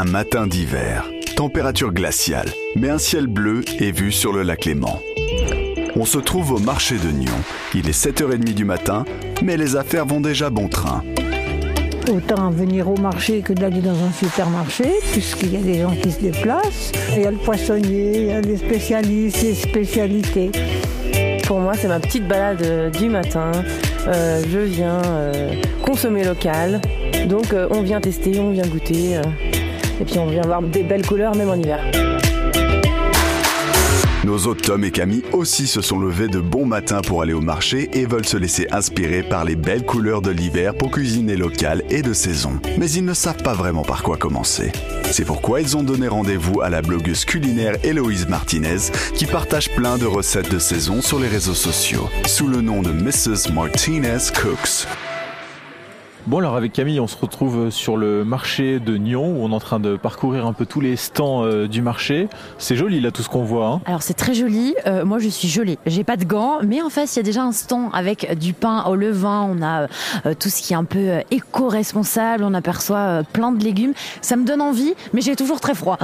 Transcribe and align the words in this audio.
Un 0.00 0.04
matin 0.04 0.46
d'hiver, 0.46 1.10
température 1.34 1.92
glaciale, 1.92 2.48
mais 2.76 2.88
un 2.88 2.98
ciel 2.98 3.26
bleu 3.26 3.64
est 3.80 3.90
vu 3.90 4.12
sur 4.12 4.32
le 4.32 4.44
lac 4.44 4.64
Léman. 4.64 5.02
On 5.96 6.04
se 6.04 6.18
trouve 6.18 6.52
au 6.52 6.58
marché 6.60 6.98
de 6.98 7.10
Nyon. 7.10 7.34
Il 7.74 7.88
est 7.88 8.06
7h30 8.06 8.54
du 8.54 8.64
matin, 8.64 9.04
mais 9.42 9.56
les 9.56 9.74
affaires 9.74 10.06
vont 10.06 10.20
déjà 10.20 10.50
bon 10.50 10.68
train. 10.68 11.02
Autant 12.08 12.48
venir 12.50 12.88
au 12.88 12.96
marché 12.96 13.40
que 13.40 13.52
d'aller 13.52 13.80
dans 13.80 14.00
un 14.00 14.12
supermarché, 14.12 14.84
puisqu'il 15.10 15.52
y 15.52 15.56
a 15.56 15.62
des 15.62 15.80
gens 15.80 15.96
qui 16.00 16.12
se 16.12 16.20
déplacent. 16.20 16.92
Il 17.16 17.22
y 17.22 17.26
a 17.26 17.32
le 17.32 17.36
poissonnier, 17.36 18.20
il 18.20 18.26
y 18.26 18.30
a 18.30 18.40
les 18.40 18.56
spécialistes, 18.56 19.42
les 19.42 19.54
spécialités. 19.54 20.52
Pour 21.44 21.58
moi, 21.58 21.72
c'est 21.74 21.88
ma 21.88 21.98
petite 21.98 22.28
balade 22.28 22.62
euh, 22.62 22.88
du 22.88 23.08
matin. 23.08 23.50
Euh, 24.06 24.44
je 24.48 24.60
viens 24.60 25.02
euh, 25.04 25.60
consommer 25.82 26.22
local. 26.22 26.80
Donc 27.26 27.52
on 27.70 27.82
vient 27.82 28.00
tester, 28.00 28.38
on 28.38 28.52
vient 28.52 28.66
goûter. 28.66 29.20
Et 30.00 30.04
puis 30.04 30.18
on 30.18 30.26
vient 30.26 30.42
voir 30.42 30.62
des 30.62 30.82
belles 30.82 31.06
couleurs 31.06 31.34
même 31.34 31.50
en 31.50 31.54
hiver. 31.54 31.80
Nos 34.24 34.46
hôtes 34.46 34.62
Tom 34.62 34.84
et 34.84 34.90
Camille 34.90 35.22
aussi 35.32 35.66
se 35.66 35.80
sont 35.80 35.98
levés 35.98 36.28
de 36.28 36.40
bon 36.40 36.66
matin 36.66 37.00
pour 37.00 37.22
aller 37.22 37.32
au 37.32 37.40
marché 37.40 37.88
et 37.94 38.04
veulent 38.04 38.26
se 38.26 38.36
laisser 38.36 38.66
inspirer 38.70 39.22
par 39.22 39.44
les 39.44 39.56
belles 39.56 39.86
couleurs 39.86 40.20
de 40.20 40.30
l'hiver 40.30 40.74
pour 40.74 40.90
cuisiner 40.90 41.34
local 41.34 41.82
et 41.88 42.02
de 42.02 42.12
saison. 42.12 42.60
Mais 42.76 42.90
ils 42.90 43.04
ne 43.04 43.14
savent 43.14 43.42
pas 43.42 43.54
vraiment 43.54 43.84
par 43.84 44.02
quoi 44.02 44.16
commencer. 44.18 44.70
C'est 45.10 45.24
pourquoi 45.24 45.62
ils 45.62 45.76
ont 45.76 45.82
donné 45.82 46.08
rendez-vous 46.08 46.60
à 46.60 46.68
la 46.68 46.82
blogueuse 46.82 47.24
culinaire 47.24 47.76
Héloïse 47.84 48.28
Martinez 48.28 48.90
qui 49.14 49.24
partage 49.24 49.70
plein 49.70 49.96
de 49.96 50.04
recettes 50.04 50.52
de 50.52 50.58
saison 50.58 51.00
sur 51.00 51.18
les 51.18 51.28
réseaux 51.28 51.54
sociaux 51.54 52.10
sous 52.26 52.48
le 52.48 52.60
nom 52.60 52.82
de 52.82 52.90
Mrs. 52.90 53.50
Martinez 53.54 54.18
Cooks. 54.34 54.86
Bon 56.26 56.38
alors 56.38 56.56
avec 56.56 56.72
Camille 56.72 57.00
on 57.00 57.06
se 57.06 57.16
retrouve 57.16 57.70
sur 57.70 57.96
le 57.96 58.24
marché 58.24 58.80
de 58.80 58.96
Nyon 58.96 59.38
où 59.38 59.44
on 59.44 59.50
est 59.50 59.54
en 59.54 59.60
train 59.60 59.80
de 59.80 59.96
parcourir 59.96 60.46
un 60.46 60.52
peu 60.52 60.66
tous 60.66 60.80
les 60.80 60.96
stands 60.96 61.44
euh, 61.44 61.68
du 61.68 61.80
marché. 61.80 62.28
C'est 62.58 62.76
joli 62.76 63.00
là 63.00 63.10
tout 63.10 63.22
ce 63.22 63.28
qu'on 63.28 63.44
voit. 63.44 63.68
Hein. 63.68 63.80
Alors 63.86 64.02
c'est 64.02 64.14
très 64.14 64.34
joli. 64.34 64.74
Euh, 64.86 65.04
moi 65.04 65.20
je 65.20 65.28
suis 65.28 65.48
gelée. 65.48 65.78
J'ai 65.86 66.04
pas 66.04 66.16
de 66.16 66.24
gants 66.24 66.58
mais 66.62 66.82
en 66.82 66.90
fait 66.90 67.04
il 67.04 67.16
y 67.16 67.20
a 67.20 67.22
déjà 67.22 67.42
un 67.42 67.52
stand 67.52 67.90
avec 67.94 68.36
du 68.38 68.52
pain 68.52 68.84
au 68.84 68.94
levain. 68.94 69.48
On 69.50 69.62
a 69.62 69.86
euh, 70.26 70.34
tout 70.38 70.50
ce 70.50 70.60
qui 70.60 70.74
est 70.74 70.76
un 70.76 70.84
peu 70.84 71.20
éco-responsable. 71.30 72.44
On 72.44 72.52
aperçoit 72.52 73.22
plein 73.32 73.52
de 73.52 73.64
légumes. 73.64 73.94
Ça 74.20 74.36
me 74.36 74.44
donne 74.44 74.60
envie 74.60 74.94
mais 75.14 75.20
j'ai 75.22 75.36
toujours 75.36 75.60
très 75.60 75.74
froid. 75.74 75.98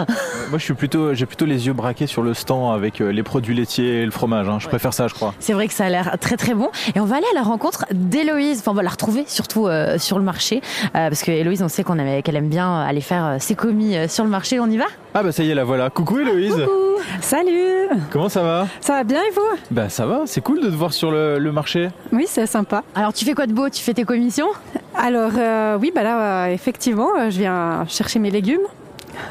moi 0.49 0.59
je 0.59 0.65
suis 0.65 0.75
plutôt 0.75 1.13
j'ai 1.13 1.27
plutôt 1.27 1.45
les 1.45 1.67
yeux 1.67 1.75
braqués 1.75 2.07
sur 2.07 2.23
le 2.23 2.33
stand 2.33 2.75
avec 2.75 3.01
les 3.01 3.23
produits 3.23 3.55
laitiers 3.55 4.03
et 4.03 4.05
le 4.05 4.11
fromage. 4.11 4.49
Hein. 4.49 4.59
Je 4.61 4.69
préfère 4.69 4.95
ça 4.95 5.09
je 5.09 5.15
crois. 5.15 5.35
C'est 5.39 5.53
vrai 5.53 5.69
que 5.69 5.75
ça 5.75 5.85
a 5.85 5.91
l'air 5.91 6.17
très 6.19 6.37
très 6.37 6.55
bon 6.55 6.71
et 6.95 7.01
on 7.01 7.05
va 7.05 7.17
aller 7.17 7.27
à 7.33 7.35
la 7.35 7.43
rencontre 7.43 7.85
d'Héloïse. 7.93 8.61
Enfin 8.61 8.71
on 8.71 8.75
va 8.75 8.83
la 8.83 8.91
retrouver 8.91 9.25
surtout 9.27 9.69
sur 9.99 10.14
le 10.19 10.25
marché. 10.25 10.61
Euh, 10.87 11.09
parce 11.09 11.23
que 11.23 11.31
Héloïse, 11.31 11.63
on 11.63 11.69
sait 11.69 11.83
qu'on 11.83 11.97
qu'elle 12.23 12.37
aime 12.37 12.49
bien 12.49 12.81
aller 12.81 13.01
faire 13.01 13.25
euh, 13.25 13.37
ses 13.39 13.55
commis 13.55 13.97
euh, 13.97 14.09
sur 14.09 14.25
le 14.25 14.31
marché. 14.31 14.61
On 14.61 14.67
y 14.67 14.77
va? 14.77 14.87
Ah 15.15 15.23
bah 15.23 15.33
ça 15.33 15.43
y 15.43 15.51
est, 15.51 15.55
la 15.55 15.65
voilà. 15.65 15.91
Coucou 15.91 16.19
Héloïse. 16.19 16.55
Coucou. 16.55 17.03
Salut. 17.21 17.89
Comment 18.11 18.29
ça 18.29 18.43
va? 18.43 18.67
Ça 18.81 18.95
va 18.95 19.05
bien 19.05 19.21
et 19.21 19.31
vous? 19.35 19.59
Bah 19.71 19.89
ça 19.89 20.07
va. 20.07 20.23
C'est 20.27 20.41
cool 20.41 20.61
de 20.61 20.69
te 20.69 20.75
voir 20.75 20.93
sur 20.93 21.11
le, 21.11 21.39
marché. 21.53 21.89
Oui, 22.13 22.25
c'est 22.29 22.47
sympa. 22.47 22.83
Alors 22.95 23.13
tu 23.13 23.25
fais 23.25 23.35
quoi 23.35 23.47
de 23.47 23.53
beau? 23.53 23.69
Tu 23.69 23.83
fais 23.83 23.95
tes 23.95 24.05
commissions? 24.05 24.49
Alors 24.97 25.33
oui, 25.81 25.93
bah 25.95 26.03
là 26.03 26.51
effectivement, 26.51 27.09
je 27.31 27.39
viens 27.39 27.85
chercher 27.89 28.19
mes 28.19 28.31
légumes. 28.31 28.67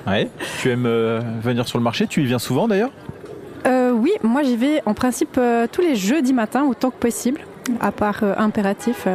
Ouais. 0.08 0.30
Tu 0.60 0.70
aimes 0.70 0.88
venir 1.42 1.68
sur 1.68 1.78
le 1.78 1.84
marché? 1.84 2.08
Tu 2.08 2.22
y 2.22 2.26
viens 2.26 2.40
souvent 2.40 2.68
d'ailleurs? 2.68 2.92
Oui, 3.66 4.12
moi 4.24 4.44
j'y 4.44 4.56
vais 4.56 4.82
en 4.86 4.94
principe 4.94 5.40
tous 5.72 5.82
les 5.82 5.96
jeudis 5.96 6.34
matins 6.34 6.64
autant 6.64 6.92
que 6.92 6.98
possible, 6.98 7.42
à 7.82 7.92
part 7.92 8.24
impératif 8.38 9.08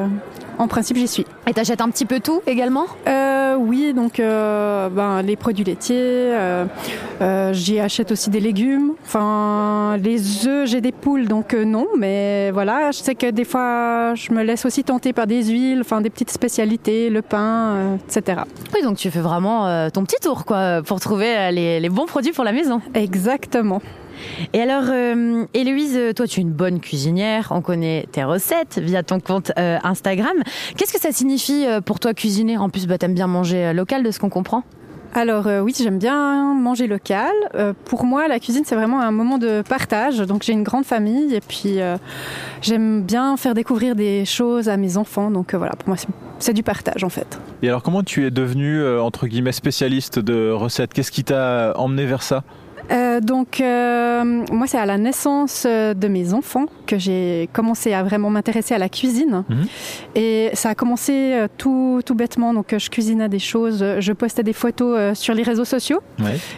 en 0.58 0.68
principe, 0.68 0.96
j'y 0.96 1.08
suis. 1.08 1.24
Et 1.46 1.54
t'achètes 1.54 1.80
un 1.80 1.88
petit 1.88 2.04
peu 2.04 2.20
tout 2.20 2.42
également? 2.46 2.86
Euh, 3.06 3.56
Oui, 3.56 3.92
donc 3.94 4.20
euh, 4.20 4.88
ben, 4.88 5.22
les 5.22 5.36
produits 5.36 5.64
laitiers. 5.64 5.96
Euh, 5.96 7.52
j'y 7.52 7.80
achète 7.80 8.12
aussi 8.12 8.30
des 8.30 8.40
légumes. 8.40 8.92
Enfin, 9.04 9.96
les 10.02 10.46
œufs, 10.46 10.68
j'ai 10.68 10.80
des 10.80 10.92
poules, 10.92 11.26
donc 11.26 11.54
non. 11.54 11.86
Mais 11.96 12.50
voilà, 12.50 12.90
je 12.90 12.98
sais 12.98 13.14
que 13.14 13.30
des 13.30 13.44
fois, 13.44 14.14
je 14.14 14.32
me 14.32 14.42
laisse 14.42 14.64
aussi 14.66 14.84
tenter 14.84 15.12
par 15.12 15.26
des 15.26 15.44
huiles, 15.44 15.80
enfin 15.80 16.00
des 16.00 16.10
petites 16.10 16.30
spécialités, 16.30 17.08
le 17.10 17.22
pain, 17.22 17.98
etc. 18.08 18.42
Oui, 18.74 18.82
donc 18.82 18.96
tu 18.96 19.10
fais 19.10 19.20
vraiment 19.20 19.90
ton 19.90 20.04
petit 20.04 20.20
tour, 20.20 20.44
quoi, 20.44 20.82
pour 20.82 21.00
trouver 21.00 21.50
les 21.52 21.88
bons 21.88 22.06
produits 22.06 22.32
pour 22.32 22.44
la 22.44 22.52
maison. 22.52 22.80
Exactement. 22.94 23.80
Et 24.52 24.60
alors, 24.60 24.84
euh, 24.88 25.44
Héloïse, 25.54 25.98
toi, 26.14 26.26
tu 26.26 26.40
es 26.40 26.42
une 26.42 26.52
bonne 26.52 26.80
cuisinière. 26.80 27.48
On 27.50 27.60
connaît 27.60 28.06
tes 28.10 28.24
recettes 28.24 28.78
via 28.78 29.02
ton 29.02 29.20
compte 29.20 29.52
euh, 29.58 29.78
Instagram. 29.82 30.36
Qu'est-ce 30.76 30.92
que 30.92 31.00
ça 31.00 31.12
signifie 31.12 31.66
euh, 31.66 31.80
pour 31.80 32.00
toi 32.00 32.14
cuisiner? 32.14 32.56
En 32.56 32.68
plus, 32.68 32.86
bah, 32.86 32.98
t'aimes 32.98 33.14
bien 33.14 33.26
manger 33.26 33.72
local, 33.72 34.02
de 34.02 34.10
ce 34.10 34.18
qu'on 34.18 34.30
comprend 34.30 34.64
alors 35.14 35.46
oui, 35.62 35.74
j'aime 35.76 35.98
bien 35.98 36.52
manger 36.54 36.86
local. 36.86 37.32
pour 37.86 38.04
moi, 38.04 38.28
la 38.28 38.38
cuisine, 38.38 38.64
c'est 38.66 38.74
vraiment 38.74 39.00
un 39.00 39.10
moment 39.10 39.38
de 39.38 39.62
partage. 39.62 40.18
Donc 40.18 40.42
j'ai 40.42 40.52
une 40.52 40.62
grande 40.62 40.84
famille 40.84 41.34
et 41.34 41.40
puis 41.40 41.78
j'aime 42.60 43.02
bien 43.02 43.38
faire 43.38 43.54
découvrir 43.54 43.96
des 43.96 44.26
choses 44.26 44.68
à 44.68 44.76
mes 44.76 44.98
enfants. 44.98 45.30
Donc 45.30 45.54
voilà, 45.54 45.72
pour 45.76 45.88
moi, 45.88 45.96
c'est 46.38 46.52
du 46.52 46.62
partage 46.62 47.04
en 47.04 47.08
fait. 47.08 47.40
Et 47.62 47.68
alors 47.68 47.82
comment 47.82 48.02
tu 48.02 48.26
es 48.26 48.30
devenue, 48.30 48.86
entre 48.98 49.26
guillemets, 49.26 49.52
spécialiste 49.52 50.18
de 50.18 50.50
recettes? 50.50 50.92
Qu'est-ce 50.92 51.10
qui 51.10 51.24
t'a 51.24 51.72
emmené 51.76 52.04
vers 52.04 52.22
ça? 52.22 52.44
Euh, 52.90 53.20
donc, 53.20 53.60
euh, 53.60 54.24
moi, 54.50 54.66
c'est 54.66 54.78
à 54.78 54.86
la 54.86 54.98
naissance 54.98 55.64
euh, 55.66 55.94
de 55.94 56.08
mes 56.08 56.32
enfants 56.32 56.66
que 56.86 56.98
j'ai 56.98 57.48
commencé 57.52 57.92
à 57.92 58.02
vraiment 58.02 58.30
m'intéresser 58.30 58.74
à 58.74 58.78
la 58.78 58.88
cuisine. 58.88 59.44
Mhm. 59.48 59.66
Et 60.14 60.50
ça 60.54 60.70
a 60.70 60.74
commencé 60.74 61.46
tout, 61.58 62.00
tout 62.04 62.14
bêtement. 62.14 62.54
Donc, 62.54 62.74
je 62.76 62.90
cuisinais 62.90 63.28
des 63.28 63.38
choses, 63.38 63.84
je 63.98 64.12
postais 64.12 64.42
des 64.42 64.52
photos 64.52 65.18
sur 65.18 65.34
les 65.34 65.42
réseaux 65.42 65.64
sociaux. 65.64 66.00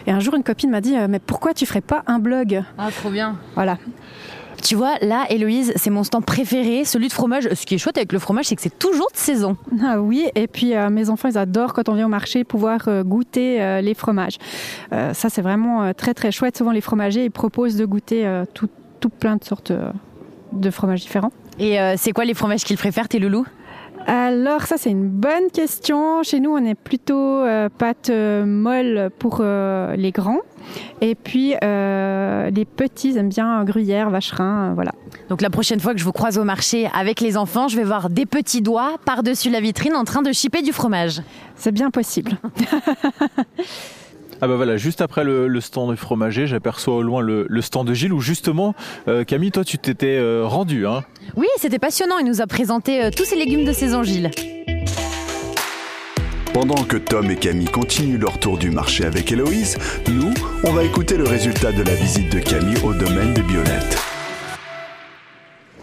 Et 0.07 0.11
un 0.11 0.19
jour, 0.19 0.35
une 0.35 0.43
copine 0.43 0.69
m'a 0.69 0.81
dit 0.81 0.95
Mais 1.09 1.19
pourquoi 1.19 1.53
tu 1.53 1.65
ferais 1.65 1.81
pas 1.81 2.03
un 2.07 2.19
blog? 2.19 2.63
Ah, 2.77 2.89
trop 2.91 3.09
bien. 3.09 3.37
Voilà. 3.55 3.77
Tu 4.61 4.75
vois, 4.75 4.97
là, 5.01 5.25
Héloïse, 5.29 5.73
c'est 5.75 5.89
mon 5.89 6.03
stand 6.03 6.25
préféré, 6.25 6.85
celui 6.85 7.07
de 7.07 7.13
fromage. 7.13 7.47
Ce 7.53 7.65
qui 7.65 7.75
est 7.75 7.77
chouette 7.77 7.97
avec 7.97 8.13
le 8.13 8.19
fromage, 8.19 8.45
c'est 8.45 8.55
que 8.55 8.61
c'est 8.61 8.77
toujours 8.77 9.09
de 9.11 9.17
saison. 9.17 9.57
Ah 9.83 9.99
oui, 9.99 10.27
et 10.35 10.47
puis 10.47 10.75
euh, 10.75 10.89
mes 10.89 11.09
enfants, 11.09 11.29
ils 11.29 11.37
adorent 11.37 11.73
quand 11.73 11.89
on 11.89 11.95
vient 11.95 12.05
au 12.05 12.09
marché 12.09 12.43
pouvoir 12.43 12.87
euh, 12.87 13.03
goûter 13.03 13.61
euh, 13.61 13.81
les 13.81 13.93
fromages. 13.93 14.37
ça, 14.91 15.29
c'est 15.29 15.41
vraiment 15.41 15.93
très 15.93 16.13
très 16.13 16.31
chouette. 16.31 16.57
Souvent, 16.57 16.71
les 16.71 16.81
fromagers, 16.81 17.25
ils 17.25 17.31
proposent 17.31 17.75
de 17.75 17.85
goûter 17.85 18.43
tout, 18.53 18.69
tout, 18.99 19.09
plein 19.09 19.35
de 19.35 19.43
sortes 19.43 19.71
de 20.51 20.69
fromages 20.69 21.01
différents. 21.01 21.31
Et 21.59 21.77
c'est 21.97 22.11
quoi 22.11 22.25
les 22.25 22.33
fromages 22.33 22.63
qu'ils 22.63 22.77
préfèrent, 22.77 23.07
tes 23.07 23.19
loulous? 23.19 23.45
Alors 24.07 24.63
ça 24.63 24.77
c'est 24.77 24.89
une 24.89 25.07
bonne 25.07 25.49
question. 25.53 26.23
Chez 26.23 26.39
nous 26.39 26.51
on 26.51 26.65
est 26.65 26.75
plutôt 26.75 27.39
euh, 27.41 27.69
pâte 27.69 28.09
euh, 28.09 28.45
molle 28.45 29.11
pour 29.19 29.37
euh, 29.41 29.95
les 29.95 30.11
grands. 30.11 30.39
Et 31.01 31.15
puis 31.15 31.55
les 31.61 32.65
petits 32.65 33.17
aiment 33.17 33.29
bien 33.29 33.63
gruyère, 33.63 34.09
vacherin, 34.09 34.73
voilà. 34.73 34.91
Donc 35.29 35.41
la 35.41 35.49
prochaine 35.49 35.79
fois 35.79 35.93
que 35.93 35.99
je 35.99 36.05
vous 36.05 36.11
croise 36.11 36.37
au 36.37 36.43
marché 36.43 36.89
avec 36.93 37.19
les 37.19 37.35
enfants, 37.35 37.67
je 37.67 37.77
vais 37.77 37.83
voir 37.83 38.09
des 38.09 38.25
petits 38.25 38.61
doigts 38.61 38.97
par-dessus 39.05 39.49
la 39.49 39.59
vitrine 39.59 39.95
en 39.95 40.03
train 40.03 40.21
de 40.21 40.31
chipper 40.31 40.61
du 40.61 40.71
fromage. 40.71 41.21
C'est 41.55 41.71
bien 41.71 41.89
possible. 41.89 42.37
Ah 44.43 44.47
bah 44.47 44.55
voilà, 44.55 44.75
juste 44.75 45.01
après 45.01 45.23
le, 45.23 45.61
stand 45.61 45.91
du 45.91 45.97
fromager, 45.97 46.47
j'aperçois 46.47 46.95
au 46.95 47.03
loin 47.03 47.21
le, 47.21 47.61
stand 47.61 47.87
de 47.87 47.93
Gilles 47.93 48.11
où 48.11 48.21
justement, 48.21 48.73
euh, 49.07 49.23
Camille, 49.23 49.51
toi 49.51 49.63
tu 49.63 49.77
t'étais 49.77 50.17
euh, 50.17 50.47
rendu. 50.47 50.87
Hein 50.87 51.03
oui, 51.35 51.45
c'était 51.57 51.77
passionnant, 51.77 52.17
il 52.17 52.25
nous 52.25 52.41
a 52.41 52.47
présenté 52.47 53.03
euh, 53.03 53.11
tous 53.15 53.23
ces 53.23 53.35
légumes 53.35 53.65
de 53.65 53.71
saison 53.71 54.01
Gilles. 54.01 54.31
Pendant 56.55 56.83
que 56.83 56.97
Tom 56.97 57.29
et 57.29 57.35
Camille 57.35 57.69
continuent 57.69 58.19
leur 58.19 58.39
tour 58.39 58.57
du 58.57 58.71
marché 58.71 59.05
avec 59.05 59.31
Héloïse, 59.31 59.77
nous, 60.09 60.33
on 60.63 60.71
va 60.71 60.83
écouter 60.85 61.17
le 61.17 61.25
résultat 61.25 61.71
de 61.71 61.83
la 61.83 61.93
visite 61.93 62.33
de 62.33 62.39
Camille 62.39 62.79
au 62.83 62.95
domaine 62.95 63.35
des 63.35 63.43
violettes. 63.43 64.01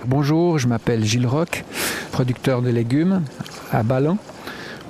Bonjour, 0.04 0.58
je 0.58 0.66
m'appelle 0.66 1.04
Gilles 1.04 1.28
Roch, 1.28 1.62
producteur 2.10 2.60
de 2.62 2.70
légumes 2.70 3.22
à 3.70 3.84
Ballon, 3.84 4.18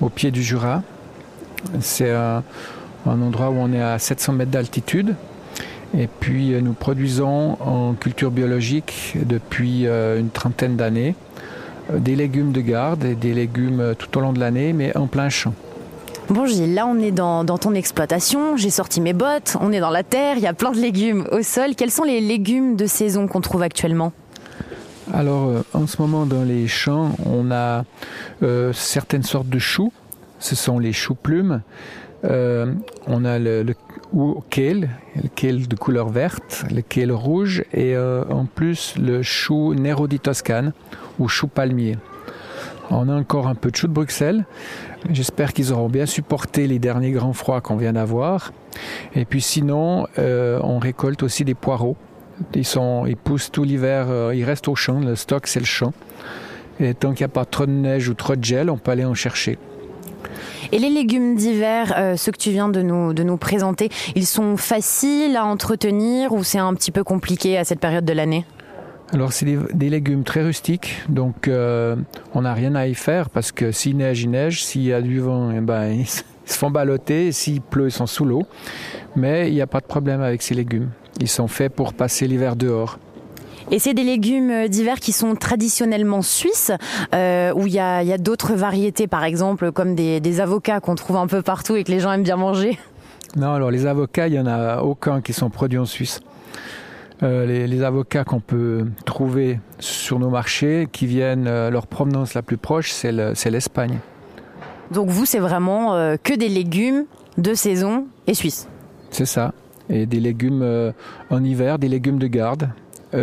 au 0.00 0.08
pied 0.08 0.30
du 0.30 0.42
Jura. 0.42 0.82
C'est 1.80 2.12
un 2.12 2.44
un 3.06 3.22
endroit 3.22 3.50
où 3.50 3.56
on 3.58 3.72
est 3.72 3.82
à 3.82 3.98
700 3.98 4.32
mètres 4.34 4.50
d'altitude. 4.50 5.14
Et 5.96 6.06
puis 6.06 6.52
euh, 6.52 6.60
nous 6.60 6.74
produisons 6.74 7.56
en 7.62 7.94
culture 7.94 8.30
biologique 8.30 9.14
depuis 9.24 9.86
euh, 9.86 10.20
une 10.20 10.30
trentaine 10.30 10.76
d'années 10.76 11.14
euh, 11.90 11.98
des 11.98 12.14
légumes 12.14 12.52
de 12.52 12.60
garde 12.60 13.04
et 13.04 13.14
des 13.14 13.32
légumes 13.32 13.94
tout 13.98 14.18
au 14.18 14.20
long 14.20 14.32
de 14.32 14.40
l'année, 14.40 14.72
mais 14.72 14.94
en 14.96 15.06
plein 15.06 15.28
champ. 15.30 15.54
Bon 16.28 16.44
Gilles, 16.44 16.74
là 16.74 16.86
on 16.86 16.98
est 16.98 17.10
dans, 17.10 17.44
ton 17.44 17.72
exploitation, 17.72 18.58
j'ai 18.58 18.68
sorti 18.68 19.00
mes 19.00 19.14
bottes, 19.14 19.56
on 19.62 19.72
est 19.72 19.80
dans 19.80 19.88
la 19.88 20.02
terre, 20.02 20.36
il 20.36 20.42
y 20.42 20.46
a 20.46 20.52
plein 20.52 20.72
de 20.72 20.78
légumes 20.78 21.26
au 21.32 21.40
sol. 21.42 21.74
Quels 21.74 21.90
sont 21.90 22.04
les 22.04 22.20
légumes 22.20 22.76
de 22.76 22.84
saison 22.84 23.26
qu'on 23.26 23.40
trouve 23.40 23.62
actuellement? 23.62 24.12
Alors 25.14 25.64
en 25.72 25.86
ce 25.86 26.02
moment 26.02 26.26
dans 26.26 26.42
les 26.42 26.68
champs, 26.68 27.12
on 27.24 27.50
a 27.50 27.84
certaines 28.74 29.22
sortes 29.22 29.48
de 29.48 29.58
choux, 29.58 29.90
ce 30.38 30.54
sont 30.54 30.78
les 30.78 30.92
choux 30.92 31.14
plumes. 31.14 31.62
Euh, 32.24 32.72
on 33.06 33.24
a 33.24 33.38
le, 33.38 33.62
le 33.62 33.74
kale, 34.50 34.90
le 35.14 35.28
kale 35.34 35.68
de 35.68 35.76
couleur 35.76 36.08
verte, 36.08 36.64
le 36.74 36.82
kale 36.82 37.12
rouge 37.12 37.62
et 37.72 37.94
euh, 37.94 38.24
en 38.30 38.46
plus 38.46 38.94
le 38.98 39.22
chou 39.22 39.74
Nero 39.74 40.08
di 40.08 40.18
Toscane 40.18 40.72
ou 41.18 41.28
chou 41.28 41.46
palmier. 41.46 41.96
On 42.90 43.08
a 43.08 43.14
encore 43.14 43.48
un 43.48 43.54
peu 43.54 43.70
de 43.70 43.76
choux 43.76 43.86
de 43.86 43.92
Bruxelles. 43.92 44.46
J'espère 45.10 45.52
qu'ils 45.52 45.72
auront 45.72 45.88
bien 45.88 46.06
supporté 46.06 46.66
les 46.66 46.78
derniers 46.78 47.10
grands 47.10 47.34
froids 47.34 47.60
qu'on 47.60 47.76
vient 47.76 47.92
d'avoir. 47.92 48.52
Et 49.14 49.24
puis 49.24 49.42
sinon, 49.42 50.06
euh, 50.18 50.58
on 50.62 50.78
récolte 50.78 51.22
aussi 51.22 51.44
des 51.44 51.54
poireaux. 51.54 51.96
Ils, 52.54 52.64
sont, 52.64 53.04
ils 53.06 53.16
poussent 53.16 53.50
tout 53.50 53.64
l'hiver, 53.64 54.06
euh, 54.08 54.34
ils 54.34 54.44
restent 54.44 54.68
au 54.68 54.74
champ. 54.74 55.00
Le 55.00 55.16
stock, 55.16 55.46
c'est 55.46 55.60
le 55.60 55.66
champ. 55.66 55.92
Et 56.80 56.94
tant 56.94 57.12
qu'il 57.12 57.24
n'y 57.26 57.30
a 57.30 57.34
pas 57.34 57.44
trop 57.44 57.66
de 57.66 57.72
neige 57.72 58.08
ou 58.08 58.14
trop 58.14 58.36
de 58.36 58.44
gel, 58.44 58.70
on 58.70 58.78
peut 58.78 58.92
aller 58.92 59.04
en 59.04 59.14
chercher. 59.14 59.58
Et 60.72 60.78
les 60.78 60.90
légumes 60.90 61.34
d'hiver, 61.34 61.94
euh, 61.96 62.16
ceux 62.16 62.32
que 62.32 62.38
tu 62.38 62.50
viens 62.50 62.68
de 62.68 62.82
nous, 62.82 63.12
de 63.12 63.22
nous 63.22 63.36
présenter, 63.36 63.88
ils 64.14 64.26
sont 64.26 64.56
faciles 64.56 65.36
à 65.36 65.44
entretenir 65.44 66.32
ou 66.32 66.44
c'est 66.44 66.58
un 66.58 66.74
petit 66.74 66.90
peu 66.90 67.04
compliqué 67.04 67.56
à 67.56 67.64
cette 67.64 67.80
période 67.80 68.04
de 68.04 68.12
l'année? 68.12 68.44
Alors 69.12 69.32
c'est 69.32 69.46
des, 69.72 69.88
légumes 69.88 70.22
très 70.22 70.42
rustiques, 70.42 71.02
donc 71.08 71.48
euh, 71.48 71.96
on 72.34 72.42
n'a 72.42 72.52
rien 72.52 72.74
à 72.74 72.86
y 72.86 72.94
faire 72.94 73.30
parce 73.30 73.52
que 73.52 73.72
s'il 73.72 73.96
neige, 73.96 74.22
il 74.22 74.30
neige, 74.30 74.62
s'il 74.62 74.82
y 74.82 74.92
a 74.92 75.00
du 75.00 75.20
vent, 75.20 75.50
eh 75.50 75.60
ben, 75.60 75.92
ils 75.92 76.06
se 76.06 76.22
font 76.44 76.70
balloter, 76.70 77.32
s'il 77.32 77.62
pleut, 77.62 77.86
ils 77.86 77.92
sont 77.92 78.06
sous 78.06 78.26
l'eau. 78.26 78.42
Mais 79.16 79.48
il 79.48 79.54
n'y 79.54 79.62
a 79.62 79.66
pas 79.66 79.80
de 79.80 79.86
problème 79.86 80.20
avec 80.20 80.42
ces 80.42 80.54
légumes. 80.54 80.90
Ils 81.20 81.28
sont 81.28 81.48
faits 81.48 81.72
pour 81.72 81.94
passer 81.94 82.26
l'hiver 82.26 82.54
dehors. 82.54 82.98
Et 83.70 83.78
c'est 83.78 83.92
des 83.92 84.04
légumes 84.04 84.68
d'hiver 84.68 84.98
qui 84.98 85.12
sont 85.12 85.34
traditionnellement 85.34 86.22
suisses, 86.22 86.72
euh, 87.14 87.52
où 87.54 87.66
il 87.66 87.74
y 87.74 87.80
a, 87.80 88.18
d'autres 88.18 88.54
variétés, 88.54 89.06
par 89.06 89.24
exemple, 89.24 89.72
comme 89.72 89.94
des, 89.94 90.20
des 90.20 90.40
avocats 90.40 90.80
qu'on 90.80 90.94
trouve 90.94 91.16
un 91.16 91.26
peu 91.26 91.42
partout 91.42 91.76
et 91.76 91.84
que 91.84 91.90
les 91.90 92.00
gens 92.00 92.12
aiment 92.12 92.22
bien 92.22 92.36
manger. 92.36 92.78
Non, 93.36 93.52
alors 93.52 93.70
les 93.70 93.86
avocats, 93.86 94.26
il 94.26 94.32
n'y 94.32 94.38
en 94.38 94.46
a 94.46 94.80
aucun 94.80 95.20
qui 95.20 95.32
sont 95.32 95.50
produits 95.50 95.78
en 95.78 95.84
Suisse. 95.84 96.20
Euh, 97.22 97.66
les, 97.66 97.82
avocats 97.82 98.22
qu'on 98.22 98.40
peut 98.40 98.86
trouver 99.04 99.58
sur 99.80 100.20
nos 100.20 100.30
marchés, 100.30 100.88
qui 100.90 101.06
viennent, 101.06 101.48
euh, 101.48 101.68
leur 101.68 101.88
provenance 101.88 102.34
la 102.34 102.42
plus 102.42 102.56
proche, 102.56 102.92
c'est 102.92 103.50
l'Espagne. 103.50 103.98
Donc 104.92 105.08
vous, 105.08 105.26
c'est 105.26 105.40
vraiment 105.40 105.94
euh, 105.94 106.16
que 106.22 106.32
des 106.32 106.48
légumes 106.48 107.06
de 107.36 107.54
saison 107.54 108.06
et 108.28 108.34
suisses 108.34 108.68
C'est 109.10 109.26
ça. 109.26 109.52
Et 109.90 110.06
des 110.06 110.20
légumes 110.20 110.92
en 111.30 111.42
hiver, 111.42 111.78
des 111.78 111.88
légumes 111.88 112.18
de 112.18 112.26
garde, 112.26 112.68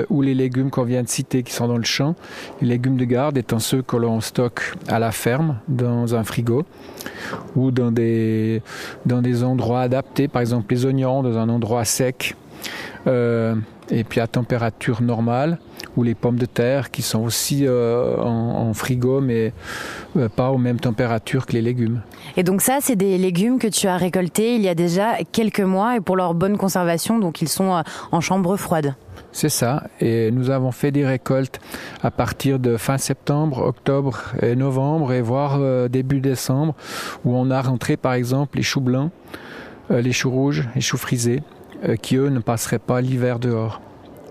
ou 0.09 0.21
les 0.21 0.33
légumes 0.33 0.69
qu'on 0.69 0.83
vient 0.83 1.03
de 1.03 1.07
citer 1.07 1.43
qui 1.43 1.53
sont 1.53 1.67
dans 1.67 1.77
le 1.77 1.83
champ. 1.83 2.15
Les 2.61 2.67
légumes 2.67 2.97
de 2.97 3.05
garde 3.05 3.37
étant 3.37 3.59
ceux 3.59 3.81
que 3.81 3.97
l'on 3.97 4.21
stocke 4.21 4.73
à 4.87 4.99
la 4.99 5.11
ferme, 5.11 5.59
dans 5.67 6.15
un 6.15 6.23
frigo, 6.23 6.65
ou 7.55 7.71
dans 7.71 7.91
des, 7.91 8.61
dans 9.05 9.21
des 9.21 9.43
endroits 9.43 9.81
adaptés, 9.81 10.27
par 10.27 10.41
exemple 10.41 10.73
les 10.73 10.85
oignons, 10.85 11.23
dans 11.23 11.37
un 11.37 11.49
endroit 11.49 11.85
sec. 11.85 12.35
Et 13.91 14.03
puis 14.03 14.19
à 14.19 14.27
température 14.27 15.01
normale, 15.01 15.59
ou 15.95 16.03
les 16.03 16.15
pommes 16.15 16.38
de 16.38 16.45
terre 16.45 16.91
qui 16.91 17.01
sont 17.01 17.23
aussi 17.23 17.65
euh, 17.65 18.17
en, 18.17 18.73
frigo, 18.73 19.21
mais 19.21 19.53
euh, 20.17 20.27
pas 20.29 20.51
aux 20.51 20.57
mêmes 20.57 20.79
températures 20.79 21.45
que 21.45 21.53
les 21.53 21.61
légumes. 21.61 22.01
Et 22.35 22.43
donc 22.43 22.61
ça, 22.61 22.79
c'est 22.81 22.95
des 22.95 23.17
légumes 23.17 23.59
que 23.59 23.67
tu 23.67 23.88
as 23.88 23.97
récoltés 23.97 24.55
il 24.55 24.61
y 24.61 24.67
a 24.67 24.75
déjà 24.75 25.17
quelques 25.31 25.61
mois 25.61 25.97
et 25.97 26.01
pour 26.01 26.15
leur 26.15 26.33
bonne 26.33 26.57
conservation, 26.57 27.19
donc 27.19 27.41
ils 27.41 27.47
sont 27.49 27.75
euh, 27.75 27.81
en 28.11 28.21
chambre 28.21 28.57
froide. 28.57 28.95
C'est 29.35 29.49
ça. 29.49 29.83
Et 29.99 30.31
nous 30.31 30.49
avons 30.49 30.71
fait 30.71 30.91
des 30.91 31.05
récoltes 31.05 31.59
à 32.01 32.09
partir 32.09 32.57
de 32.57 32.77
fin 32.77 32.97
septembre, 32.97 33.61
octobre 33.61 34.21
et 34.41 34.55
novembre, 34.55 35.11
et 35.11 35.21
voire 35.21 35.59
début 35.89 36.21
décembre, 36.21 36.73
où 37.25 37.35
on 37.35 37.51
a 37.51 37.61
rentré 37.61 37.97
par 37.97 38.13
exemple 38.13 38.55
les 38.55 38.63
choux 38.63 38.79
blancs, 38.79 39.11
les 39.89 40.13
choux 40.13 40.31
rouges, 40.31 40.69
les 40.73 40.79
choux 40.79 40.97
frisés. 40.97 41.43
Euh, 41.87 41.95
qui 41.97 42.15
eux 42.15 42.29
ne 42.29 42.39
passeraient 42.39 42.79
pas 42.79 43.01
l'hiver 43.01 43.37
dehors. 43.37 43.81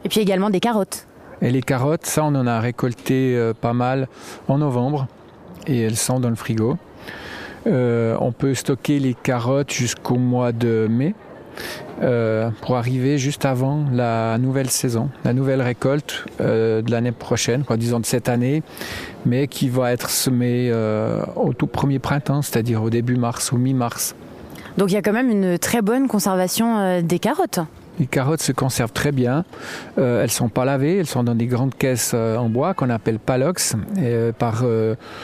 Et 0.04 0.08
puis 0.08 0.20
également 0.20 0.50
des 0.50 0.60
carottes. 0.60 1.06
Et 1.42 1.50
les 1.50 1.62
carottes, 1.62 2.06
ça 2.06 2.24
on 2.24 2.34
en 2.34 2.46
a 2.46 2.58
récolté 2.58 3.36
euh, 3.36 3.52
pas 3.52 3.72
mal 3.72 4.08
en 4.48 4.58
novembre 4.58 5.06
et 5.66 5.80
elles 5.80 5.96
sont 5.96 6.20
dans 6.20 6.30
le 6.30 6.36
frigo. 6.36 6.78
Euh, 7.66 8.16
on 8.20 8.32
peut 8.32 8.54
stocker 8.54 8.98
les 8.98 9.14
carottes 9.14 9.72
jusqu'au 9.72 10.16
mois 10.16 10.52
de 10.52 10.86
mai 10.90 11.14
pour 12.60 12.76
arriver 12.76 13.18
juste 13.18 13.44
avant 13.44 13.84
la 13.92 14.36
nouvelle 14.38 14.70
saison, 14.70 15.08
la 15.24 15.32
nouvelle 15.32 15.62
récolte 15.62 16.26
de 16.38 16.90
l'année 16.90 17.12
prochaine, 17.12 17.64
quoi, 17.64 17.76
disons 17.76 18.00
de 18.00 18.06
cette 18.06 18.28
année, 18.28 18.62
mais 19.24 19.46
qui 19.48 19.68
va 19.68 19.92
être 19.92 20.10
semée 20.10 20.72
au 21.36 21.52
tout 21.52 21.66
premier 21.66 21.98
printemps, 21.98 22.42
c'est-à-dire 22.42 22.82
au 22.82 22.90
début 22.90 23.16
mars 23.16 23.52
ou 23.52 23.56
mi-mars. 23.56 24.14
Donc 24.76 24.90
il 24.90 24.94
y 24.94 24.96
a 24.96 25.02
quand 25.02 25.12
même 25.12 25.30
une 25.30 25.58
très 25.58 25.82
bonne 25.82 26.08
conservation 26.08 26.78
euh, 26.78 27.02
des 27.02 27.18
carottes. 27.18 27.60
Les 28.00 28.06
carottes 28.06 28.42
se 28.42 28.50
conservent 28.50 28.92
très 28.92 29.12
bien. 29.12 29.44
Euh, 29.98 30.22
elles 30.22 30.30
sont 30.30 30.48
pas 30.48 30.64
lavées, 30.64 30.98
elles 30.98 31.06
sont 31.06 31.22
dans 31.22 31.36
des 31.36 31.46
grandes 31.46 31.76
caisses 31.76 32.10
euh, 32.12 32.36
en 32.36 32.48
bois 32.48 32.74
qu'on 32.74 32.90
appelle 32.90 33.20
palox. 33.20 33.76
Et, 34.02 34.32
par, 34.36 34.64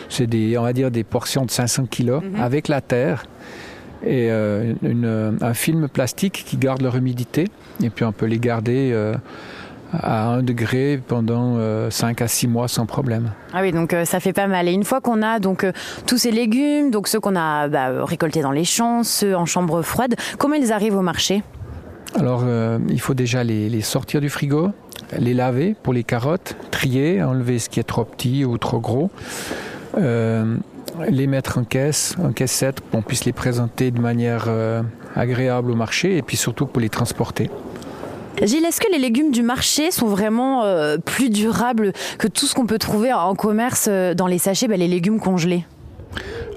c'est 0.09 0.29
des, 0.29 0.57
on 0.57 0.63
va 0.63 0.73
dire 0.73 0.93
des 0.93 1.03
portions 1.03 1.45
de 1.45 1.51
500 1.51 1.87
kilos 1.87 2.23
mhm. 2.23 2.41
avec 2.41 2.69
la 2.69 2.81
terre 2.81 3.25
et 4.05 4.31
un 4.31 5.55
film 5.55 5.89
plastique 5.89 6.45
qui 6.47 6.57
garde 6.57 6.83
leur 6.83 6.97
humidité. 6.97 7.49
Et 7.83 7.91
puis 7.91 8.05
on 8.05 8.13
peut 8.13 8.27
les 8.27 8.39
garder 8.39 8.93
à 9.93 10.29
1 10.29 10.43
degré 10.43 11.01
pendant 11.07 11.55
5 11.91 12.21
euh, 12.21 12.25
à 12.25 12.29
6 12.29 12.49
mois 12.49 12.69
sans 12.69 12.87
problème. 12.87 13.31
Ah 13.53 13.61
oui, 13.63 13.73
donc 13.73 13.93
euh, 13.93 14.05
ça 14.05 14.21
fait 14.21 14.33
pas 14.33 14.47
mal. 14.47 14.69
Et 14.69 14.73
une 14.73 14.85
fois 14.85 15.01
qu'on 15.01 15.23
a 15.23 15.39
donc 15.39 15.65
euh, 15.65 15.73
tous 16.07 16.19
ces 16.19 16.31
légumes, 16.31 16.91
donc 16.91 17.09
ceux 17.09 17.21
qu'on 17.21 17.37
a 17.37 17.69
bah, 17.69 18.05
récoltés 18.05 18.43
dans 18.43 18.53
les 18.53 18.65
champs, 18.65 19.03
ceux 19.03 19.35
en 19.35 19.47
chambre 19.47 19.83
froide, 19.83 20.15
comment 20.39 20.55
ils 20.55 20.73
arrivent 20.73 20.97
au 20.97 21.03
marché? 21.03 21.43
Alors, 22.19 22.43
il 22.89 23.01
faut 23.01 23.15
déjà 23.15 23.45
les, 23.45 23.81
sortir 23.83 24.21
du 24.21 24.29
frigo, 24.29 24.71
les 25.17 25.33
laver 25.33 25.77
pour 25.81 25.93
les 25.93 26.03
carottes, 26.03 26.57
trier, 26.73 27.23
enlever 27.23 27.61
ce 27.61 27.69
qui 27.69 27.79
est 27.79 27.85
trop 27.85 28.03
petit 28.03 28.45
ou 28.45 28.59
trop 28.59 28.81
gros. 28.81 29.13
Les 31.09 31.27
mettre 31.27 31.59
en 31.59 31.65
caisse, 31.65 32.15
en 32.23 32.33
caissette, 32.33 32.81
pour 32.81 32.91
qu'on 32.91 33.03
puisse 33.03 33.25
les 33.25 33.33
présenter 33.33 33.91
de 33.91 34.01
manière 34.01 34.49
agréable 35.15 35.71
au 35.71 35.77
marché 35.77 36.17
et 36.17 36.23
puis 36.23 36.37
surtout 36.37 36.67
pour 36.67 36.81
les 36.81 36.89
transporter. 36.89 37.51
Gilles, 38.43 38.65
est-ce 38.65 38.81
que 38.81 38.91
les 38.91 38.99
légumes 38.99 39.33
du 39.33 39.43
marché 39.43 39.91
sont 39.91 40.07
vraiment 40.07 40.65
euh, 40.65 40.97
plus 40.97 41.29
durables 41.29 41.93
que 42.19 42.27
tout 42.27 42.47
ce 42.47 42.55
qu'on 42.55 42.65
peut 42.65 42.79
trouver 42.79 43.13
en 43.13 43.35
commerce 43.35 43.87
euh, 43.91 44.15
dans 44.15 44.27
les 44.27 44.39
sachets, 44.39 44.67
ben, 44.67 44.79
les 44.79 44.89
légumes 44.89 45.21
congelés? 45.21 45.67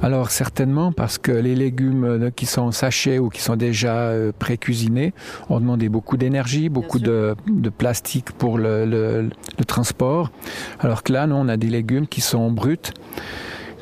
Alors 0.01 0.31
certainement 0.31 0.91
parce 0.91 1.18
que 1.18 1.31
les 1.31 1.56
légumes 1.56 2.06
euh, 2.06 2.29
qui 2.33 2.45
sont 2.45 2.62
en 2.62 2.71
sachet 2.71 3.19
ou 3.19 3.27
qui 3.27 3.41
sont 3.41 3.57
déjà 3.57 4.12
pré-cuisinés 4.39 5.13
ont 5.50 5.59
demandé 5.59 5.89
beaucoup 5.89 6.15
d'énergie, 6.15 6.69
beaucoup 6.69 7.00
de, 7.00 7.36
plastique 7.77 8.31
pour 8.31 8.57
le, 8.57 9.29
transport. 9.68 10.31
Alors 10.79 11.03
que 11.03 11.12
là, 11.12 11.27
non, 11.27 11.41
on 11.41 11.50
a 11.50 11.57
des 11.57 11.69
légumes 11.69 12.07
qui 12.07 12.21
sont 12.21 12.50
bruts, 12.50 12.77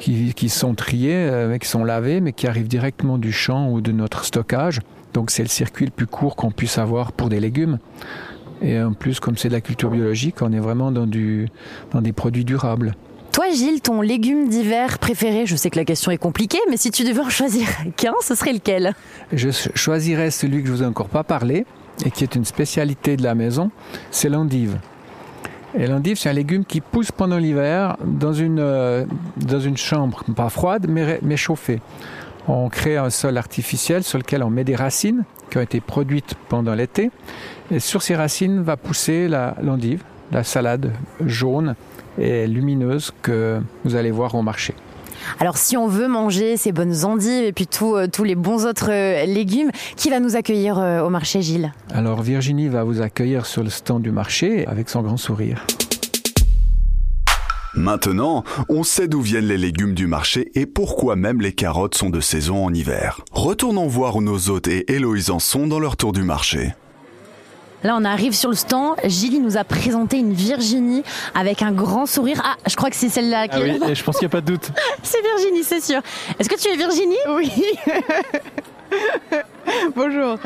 qui, 0.02 0.34
qui 0.34 0.50
sont 0.50 0.74
triés, 0.74 1.30
qui 1.62 1.68
sont 1.68 1.84
lavés, 1.84 2.20
mais 2.20 2.34
qui 2.34 2.48
arrivent 2.48 2.68
directement 2.68 3.18
du 3.18 3.32
champ 3.32 3.70
ou 3.70 3.82
de 3.82 3.92
notre 3.92 4.26
stockage. 4.26 4.80
Donc 5.14 5.32
c'est 5.32 5.44
le 5.44 5.50
circuit 5.50 5.86
le 5.86 5.92
plus 5.92 6.08
court 6.08 6.36
qu'on 6.36 6.52
puisse 6.52 6.78
avoir 6.78 7.12
pour 7.12 7.30
des 7.30 7.40
légumes. 7.40 7.78
Et 8.62 8.82
en 8.82 8.94
plus, 8.94 9.20
comme 9.20 9.38
c'est 9.38 9.48
de 9.48 9.54
la 9.54 9.62
culture 9.62 9.90
biologique, 9.90 10.42
on 10.42 10.52
est 10.52 10.60
vraiment 10.60 10.92
dans, 10.92 11.08
du, 11.08 11.48
dans 11.92 12.02
des 12.02 12.14
produits 12.14 12.46
durables. 12.46 12.94
Toi, 13.32 13.46
Gilles, 13.52 13.82
ton 13.82 14.02
légume 14.02 14.50
d'hiver 14.50 15.00
préféré, 15.00 15.46
je 15.46 15.56
sais 15.56 15.70
que 15.70 15.78
la 15.78 15.86
question 15.86 16.12
est 16.12 16.18
compliquée, 16.18 16.60
mais 16.70 16.78
si 16.78 16.92
tu 16.92 17.04
devais 17.04 17.22
en 17.22 17.30
choisir 17.30 17.68
qu'un, 17.96 18.14
ce 18.22 18.36
serait 18.36 18.54
lequel? 18.54 18.94
Je 19.32 19.50
choisirais 19.76 20.32
celui 20.32 20.62
que 20.62 20.68
je 20.68 20.74
vous 20.74 20.84
ai 20.84 20.86
encore 20.86 21.10
pas 21.10 21.24
parlé 21.24 21.66
et 22.06 22.12
qui 22.12 22.24
est 22.24 22.36
une 22.36 22.46
spécialité 22.46 23.18
de 23.18 23.24
la 23.24 23.36
maison, 23.36 23.72
c'est 24.10 24.30
l'endive. 24.30 24.78
Et 25.78 25.88
l'endive, 25.88 26.18
c'est 26.18 26.30
un 26.30 26.34
légume 26.34 26.66
qui 26.66 26.82
pousse 26.82 27.12
pendant 27.12 27.38
l'hiver 27.38 27.96
dans 28.04 28.34
une, 28.34 28.60
euh, 28.60 29.06
chambre, 29.76 30.24
pas 30.36 30.50
froide, 30.50 30.86
mais, 30.90 31.20
mais 31.22 31.38
chauffée 31.38 31.80
on 32.48 32.70
crée 32.70 32.98
un 32.98 33.10
sol 33.10 33.38
artificiel 33.38 34.04
sur 34.04 34.18
lequel 34.18 34.44
on 34.44 34.50
met 34.50 34.64
des 34.64 34.76
racines 34.76 35.24
qui 35.50 35.58
ont 35.58 35.62
été 35.62 35.80
produites 35.80 36.36
pendant 36.50 36.74
l'été. 36.74 37.12
Et 37.70 37.80
sur 37.80 38.02
ces 38.02 38.16
racines 38.16 38.62
va 38.62 38.78
pousser 38.78 39.28
la 39.28 39.56
l'endive, 39.62 40.04
la 40.32 40.44
salade 40.44 40.92
jaune 41.26 41.76
et 42.18 42.48
lumineuse 42.48 43.12
que 43.22 43.62
vous 43.84 43.96
allez 43.96 44.12
voir 44.12 44.36
au 44.36 44.42
marché. 44.42 44.74
Alors 45.40 45.58
si 45.58 45.78
on 45.78 45.88
veut 45.88 46.08
manger 46.08 46.58
ces 46.58 46.72
bonnes 46.72 47.06
endives 47.06 47.44
et 47.44 47.54
puis 47.54 47.68
euh, 47.82 48.08
tous 48.08 48.24
les 48.24 48.36
bons 48.36 48.66
autres 48.66 48.92
euh, 48.92 49.26
légumes, 49.26 49.72
qui 49.96 50.10
va 50.10 50.20
nous 50.20 50.36
accueillir 50.36 50.80
euh, 50.80 51.02
au 51.02 51.10
marché 51.10 51.42
Gilles? 51.42 51.74
Alors 51.94 52.22
Virginie 52.22 52.68
va 52.68 52.84
vous 52.84 53.02
accueillir 53.02 53.46
sur 53.46 53.64
le 53.64 53.70
stand 53.70 54.02
du 54.02 54.12
marché 54.12 54.66
avec 54.68 54.90
son 54.90 55.02
grand 55.02 55.18
sourire. 55.18 55.66
Maintenant, 57.74 58.44
on 58.68 58.84
sait 58.84 59.08
d'où 59.08 59.22
viennent 59.22 59.48
les 59.48 59.58
légumes 59.58 59.94
du 59.94 60.06
marché 60.06 60.52
et 60.56 60.66
pourquoi 60.66 61.16
même 61.16 61.40
les 61.40 61.54
carottes 61.54 61.96
sont 61.96 62.10
de 62.10 62.20
saison 62.20 62.66
en 62.66 62.74
hiver. 62.74 63.22
Retournons 63.32 63.88
voir 63.88 64.18
où 64.18 64.22
nos 64.22 64.50
hôtes 64.50 64.68
et 64.68 64.92
Héloïse 64.92 65.30
en 65.30 65.40
sont 65.40 65.68
dans 65.68 65.80
leur 65.80 65.96
tour 65.96 66.12
du 66.12 66.24
marché. 66.24 66.74
Là, 67.84 67.96
on 67.98 68.06
arrive 68.06 68.34
sur 68.34 68.50
le 68.50 68.56
stand. 68.56 68.96
Gilles 69.06 69.42
nous 69.42 69.58
a 69.58 69.64
présenté 69.64 70.18
une 70.18 70.34
Virginie 70.34 71.04
avec 71.34 71.62
un 71.62 71.72
grand 71.72 72.06
sourire. 72.06 72.42
Ah, 72.46 72.56
je 72.68 72.76
crois 72.76 72.90
que 72.90 72.96
c'est 72.96 73.10
celle-là. 73.10 73.48
Ah 73.52 73.58
oui, 73.60 73.80
je 73.94 74.04
pense 74.04 74.18
qu'il 74.18 74.28
n'y 74.28 74.32
a 74.32 74.38
pas 74.38 74.42
de 74.42 74.52
doute. 74.52 74.70
c'est 75.04 75.22
Virginie, 75.22 75.64
c'est 75.64 75.82
sûr. 75.82 76.02
Est-ce 76.40 76.50
que 76.50 76.60
tu 76.60 76.70
es 76.70 76.78
Virginie? 76.78 77.16
Oui. 77.30 77.52
Bonjour. 79.96 80.38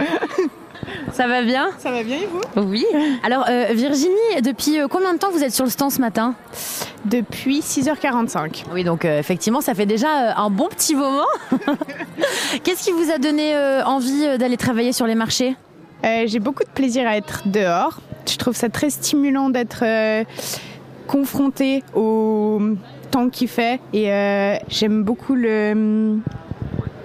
Ça 1.14 1.28
va 1.28 1.42
bien? 1.42 1.70
Ça 1.80 1.92
va 1.92 2.04
bien 2.04 2.18
et 2.18 2.28
vous? 2.28 2.62
Oui. 2.62 2.86
Alors 3.24 3.46
euh, 3.50 3.68
Virginie, 3.74 4.42
depuis 4.44 4.80
euh, 4.80 4.88
combien 4.88 5.14
de 5.14 5.20
temps 5.20 5.32
vous 5.32 5.44
êtes 5.44 5.54
sur 5.54 5.66
le 5.66 5.72
stand 5.72 5.92
ce 5.92 6.00
matin? 6.00 6.36
Depuis 7.06 7.60
6h45. 7.60 8.66
Oui, 8.72 8.84
donc 8.84 9.06
euh, 9.06 9.20
effectivement, 9.20 9.62
ça 9.62 9.74
fait 9.74 9.86
déjà 9.86 10.08
euh, 10.08 10.32
un 10.38 10.50
bon 10.50 10.68
petit 10.68 10.96
moment. 10.96 11.26
Qu'est-ce 12.64 12.84
qui 12.84 12.92
vous 12.92 13.12
a 13.12 13.18
donné 13.18 13.56
euh, 13.56 13.84
envie 13.84 14.38
d'aller 14.38 14.58
travailler 14.58 14.92
sur 14.92 15.06
les 15.06 15.16
marchés? 15.16 15.56
J'ai 16.26 16.40
beaucoup 16.40 16.64
de 16.64 16.70
plaisir 16.70 17.08
à 17.08 17.18
être 17.18 17.48
dehors. 17.48 18.00
Je 18.28 18.38
trouve 18.38 18.56
ça 18.56 18.70
très 18.70 18.90
stimulant 18.90 19.50
d'être 19.50 19.84
confronté 21.08 21.84
au 21.96 22.60
temps 23.12 23.30
qu'il 23.30 23.48
fait 23.48 23.80
et 23.94 24.06
j'aime 24.70 25.04
beaucoup 25.04 25.36
le 25.36 26.20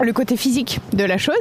le 0.03 0.13
côté 0.13 0.37
physique 0.37 0.81
de 0.93 1.05
la 1.05 1.19
chose 1.19 1.35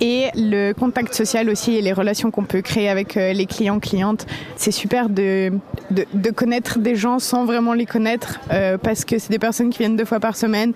et 0.00 0.26
le 0.34 0.72
contact 0.72 1.14
social 1.14 1.48
aussi 1.48 1.76
et 1.76 1.82
les 1.82 1.92
relations 1.92 2.30
qu'on 2.30 2.44
peut 2.44 2.62
créer 2.62 2.88
avec 2.88 3.16
euh, 3.16 3.32
les 3.32 3.46
clients, 3.46 3.80
clientes. 3.80 4.26
C'est 4.56 4.70
super 4.70 5.08
de, 5.08 5.52
de, 5.90 6.30
connaître 6.30 6.78
des 6.78 6.96
gens 6.96 7.18
sans 7.18 7.44
vraiment 7.44 7.72
les 7.72 7.86
connaître 7.86 8.38
euh, 8.52 8.78
parce 8.78 9.04
que 9.04 9.18
c'est 9.18 9.30
des 9.30 9.38
personnes 9.38 9.70
qui 9.70 9.78
viennent 9.78 9.96
deux 9.96 10.04
fois 10.04 10.20
par 10.20 10.36
semaine 10.36 10.72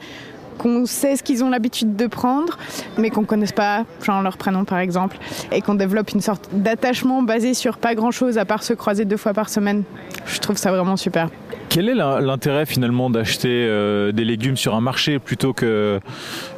qu'on 0.61 0.85
sait 0.85 1.17
ce 1.17 1.23
qu'ils 1.23 1.43
ont 1.43 1.49
l'habitude 1.49 1.97
de 1.97 2.07
prendre, 2.07 2.59
mais 2.99 3.09
qu'on 3.09 3.23
ne 3.23 3.27
connaisse 3.27 3.53
pas, 3.53 3.85
genre 4.03 4.23
leur 4.23 4.37
prénom 4.37 4.65
par 4.65 4.79
exemple, 4.79 5.17
et 5.53 5.63
qu'on 5.63 5.75
développe 5.75 6.11
une 6.11 6.21
sorte 6.21 6.51
d'attachement 6.53 7.23
basé 7.23 7.55
sur 7.55 7.79
pas 7.79 7.95
grand 7.95 8.11
chose 8.11 8.37
à 8.37 8.45
part 8.45 8.63
se 8.63 8.75
croiser 8.75 9.07
deux 9.07 9.17
fois 9.17 9.33
par 9.33 9.49
semaine. 9.49 9.85
Je 10.27 10.39
trouve 10.39 10.59
ça 10.59 10.71
vraiment 10.71 10.99
super. 10.99 11.31
Quel 11.71 11.89
est 11.89 11.95
l'intérêt 11.95 12.67
finalement 12.67 13.09
d'acheter 13.09 13.49
euh, 13.49 14.13
des 14.13 14.25
légumes 14.25 14.57
sur 14.57 14.75
un 14.75 14.81
marché 14.81 15.19
plutôt 15.19 15.53
que 15.55 16.01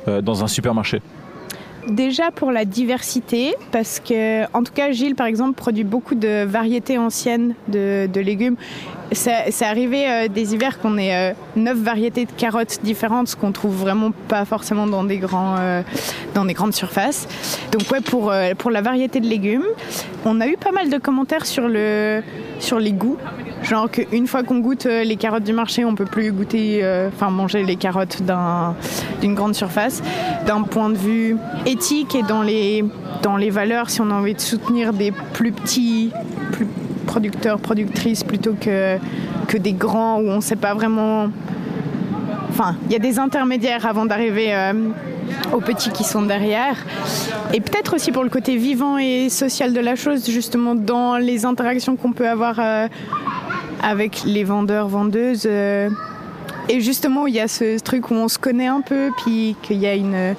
euh, 0.09 0.21
dans 0.21 0.43
un 0.43 0.49
supermarché? 0.49 1.01
Déjà 1.89 2.31
pour 2.31 2.53
la 2.53 2.65
diversité, 2.65 3.55
parce 3.73 4.01
que, 4.01 4.45
en 4.57 4.63
tout 4.63 4.73
cas, 4.73 4.93
Gilles, 4.93 5.17
par 5.17 5.27
exemple, 5.27 5.55
produit 5.55 5.83
beaucoup 5.83 6.15
de 6.15 6.45
variétés 6.45 6.97
anciennes 6.97 7.55
de, 7.69 8.09
légumes. 8.21 8.57
C'est 9.13 9.65
arrivé 9.65 10.09
euh, 10.09 10.29
des 10.29 10.55
hivers 10.55 10.79
qu'on 10.79 10.99
ait 10.99 11.35
neuf 11.57 11.79
variétés 11.79 12.25
de 12.25 12.33
carottes 12.33 12.81
différentes, 12.83 13.29
ce 13.29 13.37
qu'on 13.37 13.53
trouve 13.53 13.75
vraiment 13.75 14.11
pas 14.29 14.45
forcément 14.45 14.87
dans 14.87 15.05
des, 15.05 15.19
des 15.19 16.55
grandes 16.55 16.75
surfaces. 16.75 17.29
Donc 17.73 17.91
ouais, 17.91 18.01
pour, 18.01 18.31
la 18.71 18.81
variété 18.81 19.21
de 19.21 19.27
légumes, 19.27 19.67
on 20.25 20.41
a 20.41 20.47
eu 20.47 20.57
pas 20.57 20.73
mal 20.73 20.91
de 20.91 20.99
commentaires 20.99 21.47
sur, 21.47 21.69
le, 21.69 22.23
sur 22.59 22.79
les 22.79 22.93
goûts. 22.93 23.19
Genre 23.63 23.91
qu'une 23.91 24.27
fois 24.27 24.43
qu'on 24.43 24.59
goûte 24.59 24.87
euh, 24.87 25.05
les 25.05 25.17
carottes 25.17 25.45
du 25.45 25.53
marché, 25.53 25.85
on 25.85 25.95
peut 25.95 26.05
plus 26.05 26.33
goûter, 26.33 26.81
euh, 26.83 27.09
enfin 27.09 27.31
manger 27.31 27.63
les 27.63 27.77
carottes 27.77 28.23
d'une 29.21 29.35
grande 29.35 29.55
surface. 29.55 30.03
D'un 30.47 30.63
point 30.63 30.91
de 30.91 30.97
vue 30.97 31.37
éthique 31.65 32.15
et 32.15 32.23
dans 32.23 32.43
les, 32.43 32.83
valeurs, 33.51 33.91
si 33.91 34.01
on 34.01 34.11
a 34.11 34.15
envie 34.15 34.35
de 34.35 34.41
soutenir 34.41 34.93
des 34.93 35.13
plus 35.33 35.53
petits 35.53 36.11
producteurs, 37.13 37.59
productrices 37.59 38.25
plutôt 38.25 38.55
que, 38.59 38.97
que 39.47 39.59
des 39.59 39.75
grands 39.75 40.19
où 40.19 40.29
on 40.29 40.37
ne 40.37 40.41
sait 40.41 40.57
pas 40.57 40.73
vraiment. 40.73 41.29
Enfin, 42.49 42.77
il 42.87 42.93
y 42.93 42.97
a 42.97 42.99
des 42.99 43.19
intermédiaires 43.19 43.87
avant 43.87 44.07
d'arriver 44.07 44.55
euh, 44.55 44.73
aux 45.53 45.61
petits 45.61 45.91
qui 45.91 46.05
sont 46.05 46.23
derrière. 46.23 46.77
Et 47.53 47.61
peut-être 47.61 47.95
aussi 47.95 48.13
pour 48.13 48.25
le 48.25 48.31
côté 48.31 48.57
vivant 48.57 48.97
et 48.97 49.29
social 49.29 49.75
de 49.75 49.81
la 49.81 49.95
chose, 49.95 50.31
justement 50.31 50.75
dans 50.75 51.19
les 51.19 51.45
interactions 51.45 51.97
qu'on 51.97 52.13
peut 52.13 52.29
avoir 52.29 52.59
avec 53.83 54.23
les 54.25 54.45
vendeurs, 54.45 54.89
vendeuses. 54.89 55.47
Euh, 55.47 55.91
et 56.69 56.81
justement, 56.81 57.27
il 57.27 57.35
y 57.35 57.41
a 57.41 57.49
ce 57.49 57.79
truc 57.79 58.11
où 58.11 58.15
on 58.15 58.29
se 58.29 58.39
connaît 58.39 58.69
un 58.69 58.81
peu, 58.81 59.11
puis 59.19 59.57
qu'il 59.63 59.79
y 59.79 59.87
a 59.87 59.95
une, 59.95 60.35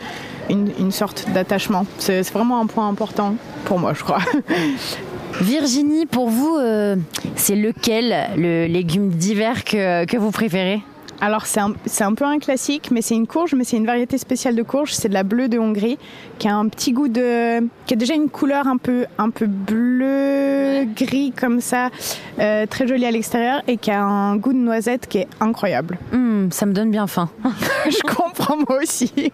une, 0.50 0.92
sorte 0.92 1.26
d'attachement. 1.34 1.86
C'est 2.00 2.22
vraiment 2.32 2.62
un 2.62 2.66
point 2.66 2.88
important 2.88 3.36
pour 3.66 3.78
moi, 3.78 3.94
je 3.94 4.04
crois. 4.04 4.22
Virginie, 5.42 6.06
pour 6.06 6.30
vous, 6.30 6.58
euh, 6.58 6.96
c'est 7.36 7.56
lequel 7.56 8.16
le 8.38 8.66
légume 8.68 9.10
d'hiver 9.10 9.64
que, 9.64 10.06
que 10.06 10.18
vous 10.18 10.32
préférez? 10.32 10.82
Alors 11.22 11.46
c'est 11.46 11.62
un, 11.62 12.14
peu 12.16 12.26
un 12.26 12.38
classique, 12.38 12.90
mais 12.92 13.02
c'est 13.02 13.16
une 13.16 13.28
courge, 13.28 13.56
mais 13.56 13.64
c'est 13.64 13.78
une 13.78 13.86
variété 13.86 14.18
spéciale 14.18 14.56
de 14.56 14.62
courge. 14.62 14.94
C'est 14.94 15.08
de 15.08 15.14
la 15.14 15.24
bleue 15.24 15.48
de 15.48 15.58
Hongrie, 15.58 15.98
qui 16.38 16.50
a 16.50 16.56
un 16.56 16.68
petit 16.68 16.92
goût 16.92 17.08
de, 17.08 17.62
qui 17.86 17.94
a 17.94 17.96
déjà 17.96 18.14
une 18.14 18.30
couleur 18.30 18.68
un 18.68 18.76
peu, 18.76 19.06
un 19.18 19.30
peu 19.30 19.46
bleu 19.48 20.86
gris 20.94 21.32
comme 21.32 21.62
ça, 21.62 21.92
euh, 22.40 22.66
très 22.66 22.88
jolie 22.88 23.06
à 23.06 23.12
l'extérieur, 23.12 23.62
et 23.70 23.78
qui 23.78 23.90
a 23.90 24.04
un 24.04 24.36
goût 24.36 24.52
de 24.52 24.58
noisette 24.58 25.08
qui 25.08 25.20
est 25.20 25.28
incroyable. 25.40 25.98
Hum, 26.12 26.50
ça 26.52 26.66
me 26.66 26.74
donne 26.74 26.92
bien 26.92 27.08
faim. 27.08 27.30
Je 27.90 28.02
comprends 28.14 28.58
moi 28.58 28.80
aussi. 28.82 29.14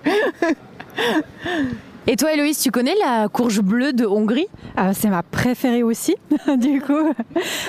Et 2.12 2.16
toi, 2.16 2.34
Héloïse, 2.34 2.58
tu 2.58 2.72
connais 2.72 2.96
la 3.06 3.28
courge 3.28 3.62
bleue 3.62 3.94
de 3.94 4.04
Hongrie? 4.04 4.48
Ah, 4.76 4.96
C'est 4.96 5.10
ma 5.10 5.22
préférée 5.22 5.84
aussi, 5.84 6.16
du 6.58 6.82
coup. 6.82 7.14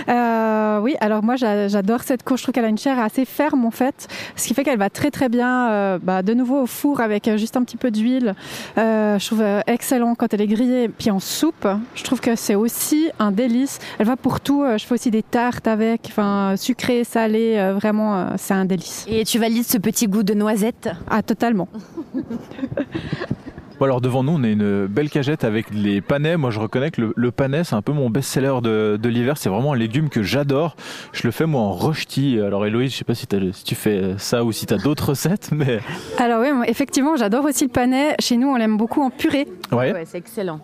Euh, 0.09 0.81
oui, 0.81 0.97
alors 1.03 1.23
moi, 1.23 1.37
j'adore 1.37 2.01
cette 2.05 2.23
courge. 2.23 2.41
Je 2.41 2.45
trouve 2.45 2.55
qu'elle 2.55 2.65
a 2.65 2.69
une 2.69 2.79
chair 2.79 2.99
assez 2.99 3.27
ferme, 3.27 3.67
en 3.67 3.71
fait, 3.71 4.09
ce 4.37 4.49
qui 4.49 4.55
fait 4.55 4.65
qu'elle 4.65 4.79
va 4.79 4.89
très, 4.89 5.11
très 5.11 5.29
bien, 5.29 5.71
euh, 5.71 5.99
bah, 6.03 6.23
de 6.23 6.33
nouveau 6.33 6.63
au 6.63 6.67
four 6.67 7.03
avec 7.03 7.29
euh, 7.29 7.37
juste 7.37 7.59
un 7.59 7.65
petit 7.65 7.77
peu 7.77 7.91
d'huile. 7.91 8.35
je 8.79 9.27
trouve 9.27 9.45
excellent 9.67 10.15
quand 10.15 10.33
elle 10.33 10.41
est 10.41 10.47
grillée. 10.47 10.89
Puis 10.89 11.11
en 11.11 11.21
soupe, 11.21 11.69
je 11.95 12.03
trouve 12.03 12.21
que 12.21 12.35
c'est 12.35 12.55
aussi 12.55 13.11
un 13.19 13.33
délice. 13.33 13.79
Elle 13.99 14.07
va 14.07 14.17
pour 14.17 14.41
tout. 14.41 14.65
Je 14.75 14.83
fais 14.83 14.95
aussi 14.95 15.11
des 15.11 15.23
tartes 15.23 15.69
avec, 15.69 16.07
enfin, 16.09 16.55
sucré, 16.57 17.05
salé. 17.05 17.75
vraiment, 17.79 18.39
c'est 18.39 18.55
un 18.55 18.65
délice. 18.65 19.05
Et 19.07 19.27
tu 19.27 19.39
valides 19.39 19.67
ce 19.67 19.77
petit 19.77 20.07
goût 20.07 20.23
de 20.23 20.33
noisette? 20.33 20.89
Ah, 21.11 21.23
totalement. 21.23 21.69
alors 23.85 24.01
devant 24.01 24.23
nous, 24.23 24.33
on 24.33 24.43
a 24.45 24.49
une 24.49 24.87
belle 24.87 25.11
cagette 25.11 25.45
avec 25.45 25.67
les 25.73 26.01
panais. 26.01 26.37
Moi, 26.37 26.51
je 26.51 26.61
reconnais 26.61 26.91
que 26.91 27.13
le, 27.15 27.31
panais, 27.31 27.65
c'est 27.65 27.75
un 27.75 27.83
peu 27.83 27.93
mon 27.93 28.11
best-seller 28.11 28.61
de, 28.63 29.09
l'hiver. 29.09 29.37
C'est 29.37 29.49
vraiment 29.49 29.73
un 29.73 29.77
légume 29.77 30.09
que 30.09 30.23
j'adore. 30.23 30.77
Je 31.13 31.23
le 31.25 31.31
fais 31.31 31.47
moi 31.47 31.63
en 31.63 31.73
rocheti. 31.73 32.39
Alors 32.41 32.67
Héloïse, 32.67 32.93
je 32.93 32.99
sais 32.99 33.05
pas 33.05 33.15
si, 33.15 33.27
si 33.53 33.65
tu 33.65 33.75
fais 33.75 34.15
ça 34.19 34.45
ou 34.45 34.53
si 34.53 34.67
tu 34.67 34.75
as 34.75 34.79
d'autres 34.79 35.11
recettes, 35.11 35.51
mais... 35.53 35.81
Alors 36.19 36.41
oui, 36.41 36.49
effectivement, 36.67 37.17
j'adore 37.17 37.45
aussi 37.45 37.65
le 37.65 37.71
panais. 37.71 38.15
Chez 38.19 38.37
nous, 38.37 38.49
on 38.49 38.57
l'aime 38.57 38.77
beaucoup 38.77 39.03
en 39.03 39.11
purée. 39.11 39.47
Ouais, 39.73 39.93
ouais 39.93 40.05
c'est 40.05 40.19
excellent 40.19 40.61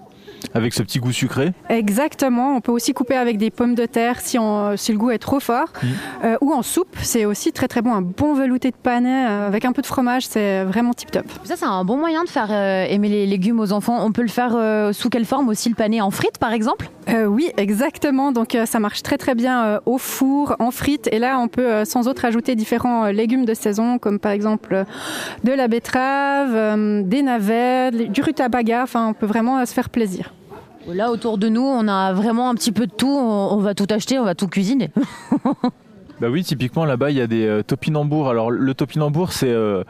avec 0.54 0.74
ce 0.74 0.82
petit 0.82 0.98
goût 0.98 1.12
sucré 1.12 1.52
Exactement. 1.68 2.56
On 2.56 2.60
peut 2.60 2.72
aussi 2.72 2.92
couper 2.92 3.16
avec 3.16 3.38
des 3.38 3.50
pommes 3.50 3.74
de 3.74 3.86
terre 3.86 4.20
si, 4.20 4.38
si 4.76 4.92
le 4.92 4.98
goût 4.98 5.10
est 5.10 5.18
trop 5.18 5.40
fort. 5.40 5.68
Mm. 5.82 5.86
Euh, 6.24 6.36
ou 6.40 6.52
en 6.52 6.62
soupe, 6.62 6.96
c'est 7.02 7.24
aussi 7.24 7.52
très 7.52 7.68
très 7.68 7.82
bon. 7.82 7.92
Un 7.92 8.02
bon 8.02 8.34
velouté 8.34 8.70
de 8.70 8.76
panais 8.76 9.26
euh, 9.28 9.46
avec 9.46 9.64
un 9.64 9.72
peu 9.72 9.82
de 9.82 9.86
fromage, 9.86 10.26
c'est 10.26 10.64
vraiment 10.64 10.92
tip 10.92 11.10
top. 11.10 11.26
Ça, 11.44 11.56
c'est 11.56 11.66
un 11.66 11.84
bon 11.84 11.96
moyen 11.96 12.24
de 12.24 12.28
faire 12.28 12.48
euh, 12.50 12.86
aimer 12.88 13.08
les 13.08 13.26
légumes 13.26 13.60
aux 13.60 13.72
enfants. 13.72 14.04
On 14.04 14.12
peut 14.12 14.22
le 14.22 14.28
faire 14.28 14.56
sous 14.94 15.08
quelle 15.08 15.24
forme 15.24 15.48
aussi, 15.48 15.68
le 15.68 15.74
panais? 15.74 16.00
En 16.00 16.10
frites 16.10 16.38
par 16.38 16.52
exemple? 16.52 16.88
Oui, 17.26 17.50
exactement. 17.56 18.32
Donc 18.32 18.56
ça 18.64 18.78
marche 18.78 19.02
très 19.02 19.16
très 19.16 19.34
bien 19.34 19.80
au 19.86 19.98
four, 19.98 20.56
en 20.58 20.70
frites. 20.70 21.08
Et 21.12 21.18
là, 21.18 21.38
on 21.38 21.48
peut 21.48 21.84
sans 21.84 22.08
autre 22.08 22.24
ajouter 22.24 22.54
différents 22.54 23.06
légumes 23.06 23.44
de 23.44 23.54
saison, 23.54 23.98
comme 23.98 24.18
par 24.18 24.32
exemple 24.32 24.84
de 25.44 25.52
la 25.52 25.68
betterave, 25.68 27.04
des 27.04 27.22
navets, 27.22 27.90
du 27.90 28.22
rutabaga. 28.22 28.82
Enfin, 28.82 29.08
on 29.08 29.14
peut 29.14 29.26
vraiment 29.26 29.64
se 29.64 29.72
faire 29.72 29.90
plaisir. 29.90 30.32
Là, 30.88 31.10
autour 31.10 31.38
de 31.38 31.48
nous, 31.48 31.62
on 31.62 31.88
a 31.88 32.12
vraiment 32.12 32.48
un 32.48 32.54
petit 32.54 32.72
peu 32.72 32.86
de 32.86 32.92
tout. 32.92 33.08
On, 33.08 33.56
va 33.56 33.74
tout 33.74 33.86
acheter, 33.90 34.18
on 34.18 34.24
va 34.24 34.34
tout 34.34 34.46
cuisiner. 34.46 34.90
bah 36.20 36.28
oui, 36.30 36.44
typiquement 36.44 36.84
là-bas, 36.84 37.10
il 37.10 37.16
y 37.16 37.20
a 37.20 37.26
des 37.26 37.46
euh, 37.46 37.62
topinambours. 37.62 38.28
Alors, 38.28 38.50
le 38.50 38.74
topinambour, 38.74 39.32
c'est. 39.32 39.50
Euh, 39.50 39.82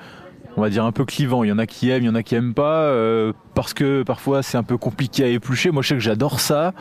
on 0.57 0.62
va 0.62 0.71
dire 0.71 0.85
un 0.85 0.93
peu 0.93 1.05
clivant. 1.05 1.45
Il 1.45 1.49
y 1.49 1.53
en 1.53 1.59
a 1.59 1.67
qui 1.67 1.91
aiment, 1.91 2.05
il 2.05 2.07
y 2.07 2.09
en 2.09 2.15
a 2.15 2.23
qui 2.23 2.35
aiment 2.35 2.55
pas, 2.55 2.85
euh, 2.85 3.33
parce 3.55 3.75
que 3.75 4.03
parfois 4.03 4.43
c'est 4.43 4.57
un 4.57 4.62
peu 4.62 4.79
compliqué 4.79 5.25
à 5.25 5.29
éplucher. 5.29 5.71
Moi, 5.71 5.83
je 5.83 5.88
sais 5.88 5.95
que 5.95 6.00
j'adore 6.00 6.41
ça. 6.41 6.73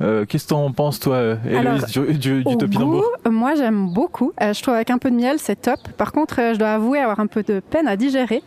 Euh, 0.00 0.24
qu'est-ce 0.26 0.44
que 0.44 0.50
t'en 0.50 0.70
penses, 0.72 1.00
toi, 1.00 1.36
Héloïse, 1.48 1.84
du, 2.18 2.44
du, 2.44 2.56
topinambour 2.56 3.10
Moi, 3.28 3.54
j'aime 3.56 3.88
beaucoup. 3.88 4.32
Euh, 4.40 4.52
je 4.52 4.62
trouve 4.62 4.74
avec 4.74 4.90
un 4.90 4.98
peu 4.98 5.10
de 5.10 5.16
miel, 5.16 5.36
c'est 5.38 5.60
top. 5.60 5.80
Par 5.96 6.12
contre, 6.12 6.36
je 6.36 6.58
dois 6.58 6.74
avouer 6.74 7.00
avoir 7.00 7.20
un 7.20 7.26
peu 7.26 7.42
de 7.42 7.60
peine 7.60 7.88
à 7.88 7.96
digérer. 7.96 8.42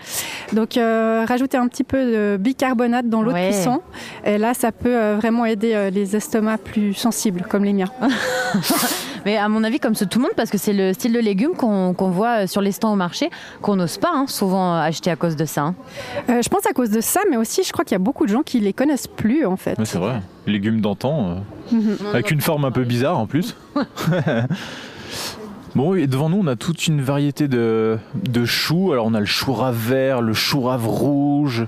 Donc, 0.53 0.75
rajouter 0.75 1.57
un 1.57 1.67
petit 1.67 1.83
peu 1.83 1.97
de 1.97 2.37
bicarbonate 2.37 3.09
dans 3.09 3.21
l'eau 3.21 3.31
de 3.31 3.37
cuisson. 3.37 3.81
Et 4.25 4.37
là, 4.37 4.53
ça 4.53 4.71
peut 4.71 5.13
vraiment 5.13 5.45
aider 5.45 5.89
les 5.91 6.15
estomacs 6.15 6.61
plus 6.61 6.93
sensibles, 6.93 7.45
comme 7.49 7.63
les 7.63 7.73
miens. 7.73 7.91
Mais 9.25 9.37
à 9.37 9.47
mon 9.49 9.63
avis, 9.63 9.79
comme 9.79 9.95
tout 9.95 10.07
le 10.19 10.23
monde, 10.23 10.31
parce 10.35 10.49
que 10.49 10.57
c'est 10.57 10.73
le 10.73 10.93
style 10.93 11.13
de 11.13 11.19
légumes 11.19 11.53
qu'on 11.55 12.09
voit 12.09 12.47
sur 12.47 12.61
les 12.61 12.71
stands 12.71 12.93
au 12.93 12.95
marché, 12.95 13.29
qu'on 13.61 13.75
n'ose 13.75 13.97
pas 13.97 14.11
hein, 14.13 14.25
souvent 14.27 14.75
acheter 14.75 15.11
à 15.11 15.15
cause 15.15 15.35
de 15.35 15.45
ça. 15.45 15.61
Hein. 15.61 15.75
Euh, 16.29 16.41
je 16.41 16.49
pense 16.49 16.65
à 16.65 16.73
cause 16.73 16.89
de 16.89 17.01
ça, 17.01 17.21
mais 17.29 17.37
aussi 17.37 17.63
je 17.63 17.71
crois 17.71 17.85
qu'il 17.85 17.93
y 17.93 17.95
a 17.95 17.99
beaucoup 17.99 18.25
de 18.25 18.31
gens 18.31 18.43
qui 18.43 18.59
les 18.59 18.73
connaissent 18.73 19.07
plus 19.07 19.45
en 19.45 19.57
fait. 19.57 19.77
c'est 19.83 19.97
vrai, 19.97 20.21
légumes 20.47 20.81
d'antan, 20.81 21.37
euh, 21.71 21.75
mhm. 21.75 21.97
avec 22.13 22.31
une 22.31 22.41
forme 22.41 22.65
un 22.65 22.71
peu 22.71 22.83
bizarre 22.83 23.19
en 23.19 23.27
plus. 23.27 23.55
Bon, 25.73 25.95
et 25.95 26.05
devant 26.05 26.29
nous, 26.29 26.37
on 26.37 26.47
a 26.47 26.57
toute 26.57 26.87
une 26.87 27.01
variété 27.01 27.47
de, 27.47 27.97
de 28.13 28.43
choux. 28.43 28.91
Alors, 28.91 29.05
on 29.05 29.13
a 29.13 29.21
le 29.21 29.25
chou 29.25 29.53
rave 29.53 29.77
vert, 29.77 30.21
le 30.21 30.33
chou 30.33 30.63
rave 30.63 30.85
rouge, 30.85 31.65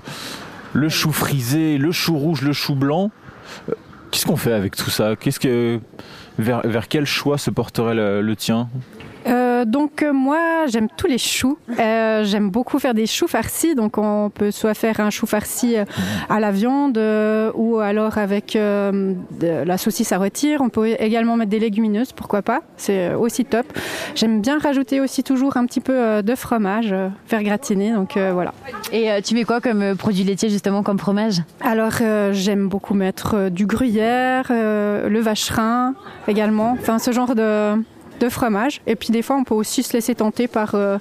le 0.74 0.88
chou 0.90 1.10
frisé, 1.10 1.78
le 1.78 1.90
chou 1.90 2.18
rouge, 2.18 2.42
le 2.42 2.52
chou 2.52 2.74
blanc. 2.74 3.10
Qu'est-ce 4.14 4.26
qu'on 4.26 4.36
fait 4.36 4.52
avec 4.52 4.76
tout 4.76 4.90
ça? 4.90 5.16
Qu'est-ce 5.16 5.40
que 5.40 5.80
vers, 6.38 6.86
quel 6.88 7.04
choix 7.04 7.36
se 7.36 7.50
porterait 7.50 7.96
le, 7.96 8.36
tien? 8.36 8.68
Euh, 9.64 9.70
donc 9.70 10.02
euh, 10.02 10.12
moi 10.12 10.66
j'aime 10.66 10.88
tous 10.96 11.06
les 11.06 11.18
choux. 11.18 11.58
Euh, 11.78 12.24
j'aime 12.24 12.50
beaucoup 12.50 12.78
faire 12.78 12.94
des 12.94 13.06
choux 13.06 13.26
farcis. 13.26 13.74
Donc 13.74 13.98
on 13.98 14.30
peut 14.30 14.50
soit 14.50 14.74
faire 14.74 15.00
un 15.00 15.10
chou 15.10 15.26
farci 15.26 15.76
euh, 15.76 15.84
à 16.28 16.40
la 16.40 16.50
viande 16.50 16.98
euh, 16.98 17.50
ou 17.54 17.78
alors 17.78 18.18
avec 18.18 18.54
de 18.54 19.64
la 19.64 19.78
saucisse 19.78 20.12
à 20.12 20.18
rôtir. 20.18 20.60
On 20.60 20.68
peut 20.68 20.88
également 20.98 21.36
mettre 21.36 21.50
des 21.50 21.58
légumineuses, 21.58 22.12
pourquoi 22.12 22.42
pas. 22.42 22.60
C'est 22.76 23.14
aussi 23.14 23.44
top. 23.44 23.66
J'aime 24.14 24.40
bien 24.40 24.58
rajouter 24.58 25.00
aussi 25.00 25.22
toujours 25.22 25.56
un 25.56 25.66
petit 25.66 25.80
peu 25.80 26.22
de 26.22 26.34
fromage, 26.34 26.94
faire 27.26 27.42
gratiner. 27.42 27.92
Donc 27.92 28.16
voilà. 28.16 28.52
Et 28.92 29.08
tu 29.22 29.34
mets 29.34 29.44
quoi 29.44 29.60
comme 29.60 29.96
produit 29.96 30.24
laitier 30.24 30.48
justement 30.48 30.82
comme 30.82 30.98
fromage? 30.98 31.42
Alors 31.60 31.94
j'aime 32.32 32.68
beaucoup 32.68 32.94
mettre 32.94 33.48
du 33.50 33.66
gruyère, 33.66 34.46
le 34.50 35.20
vacherin 35.20 35.94
également. 36.28 36.76
Enfin 36.80 36.98
ce 36.98 37.12
genre 37.12 37.34
de 37.34 37.74
de 38.20 38.28
fromage. 38.28 38.80
Et 38.86 38.96
puis 38.96 39.10
des 39.10 39.22
fois 39.22 39.36
on 39.36 39.44
peut 39.44 39.54
aussi 39.54 39.82
se 39.82 39.92
laisser 39.92 40.14
tenter 40.14 40.48
par 40.48 40.74
euh, 40.74 40.98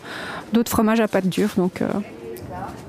d'autres 0.51 0.72
fromages 0.72 1.00
à 1.00 1.08
pâte 1.08 1.27
dure. 1.27 1.50
Donc 1.58 1.82
euh, 1.82 1.88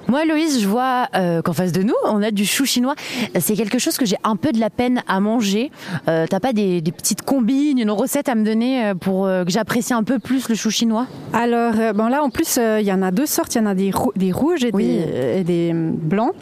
Moi, 0.09 0.25
Loïse, 0.25 0.61
je 0.61 0.69
vois 0.69 1.09
euh, 1.17 1.41
qu'en 1.43 1.53
face 1.53 1.73
de 1.73 1.83
nous, 1.83 1.95
on 2.05 2.23
a 2.23 2.31
du 2.31 2.45
chou 2.45 2.65
chinois. 2.65 2.95
C'est 3.39 3.55
quelque 3.55 3.79
chose 3.79 3.97
que 3.97 4.05
j'ai 4.05 4.17
un 4.25 4.37
peu 4.37 4.53
de 4.53 4.61
la 4.61 4.71
peine 4.71 5.03
à 5.09 5.21
manger. 5.21 5.71
Euh, 6.09 6.27
T'as 6.29 6.41
pas 6.41 6.53
des, 6.53 6.81
des 6.81 6.93
petites 6.93 7.23
combines, 7.23 7.79
une 7.79 7.91
recette 7.91 8.29
à 8.29 8.35
me 8.35 8.45
donner 8.45 8.85
euh, 8.87 8.95
pour 8.95 9.27
euh, 9.27 9.45
que 9.45 9.51
j'apprécie 9.51 9.95
un 9.95 10.03
peu 10.03 10.19
plus 10.19 10.49
le 10.49 10.55
chou 10.55 10.71
chinois? 10.71 11.07
Alors, 11.33 11.73
bon 11.95 12.07
là, 12.09 12.23
en 12.23 12.31
plus, 12.31 12.59
il 12.81 12.85
y 12.87 12.93
en 12.93 13.03
a 13.03 13.11
deux 13.11 13.27
sortes. 13.27 13.55
Il 13.55 13.59
y 13.59 13.61
en 13.63 13.67
a 13.67 13.75
des, 13.75 13.91
rou- 13.91 14.13
des 14.17 14.33
rouges 14.33 14.65
et, 14.65 14.71
Oui. 14.73 14.85
des, 14.87 15.39
et 15.41 15.45
des 15.45 15.71
hum, 15.73 15.93
blancs. 15.93 16.33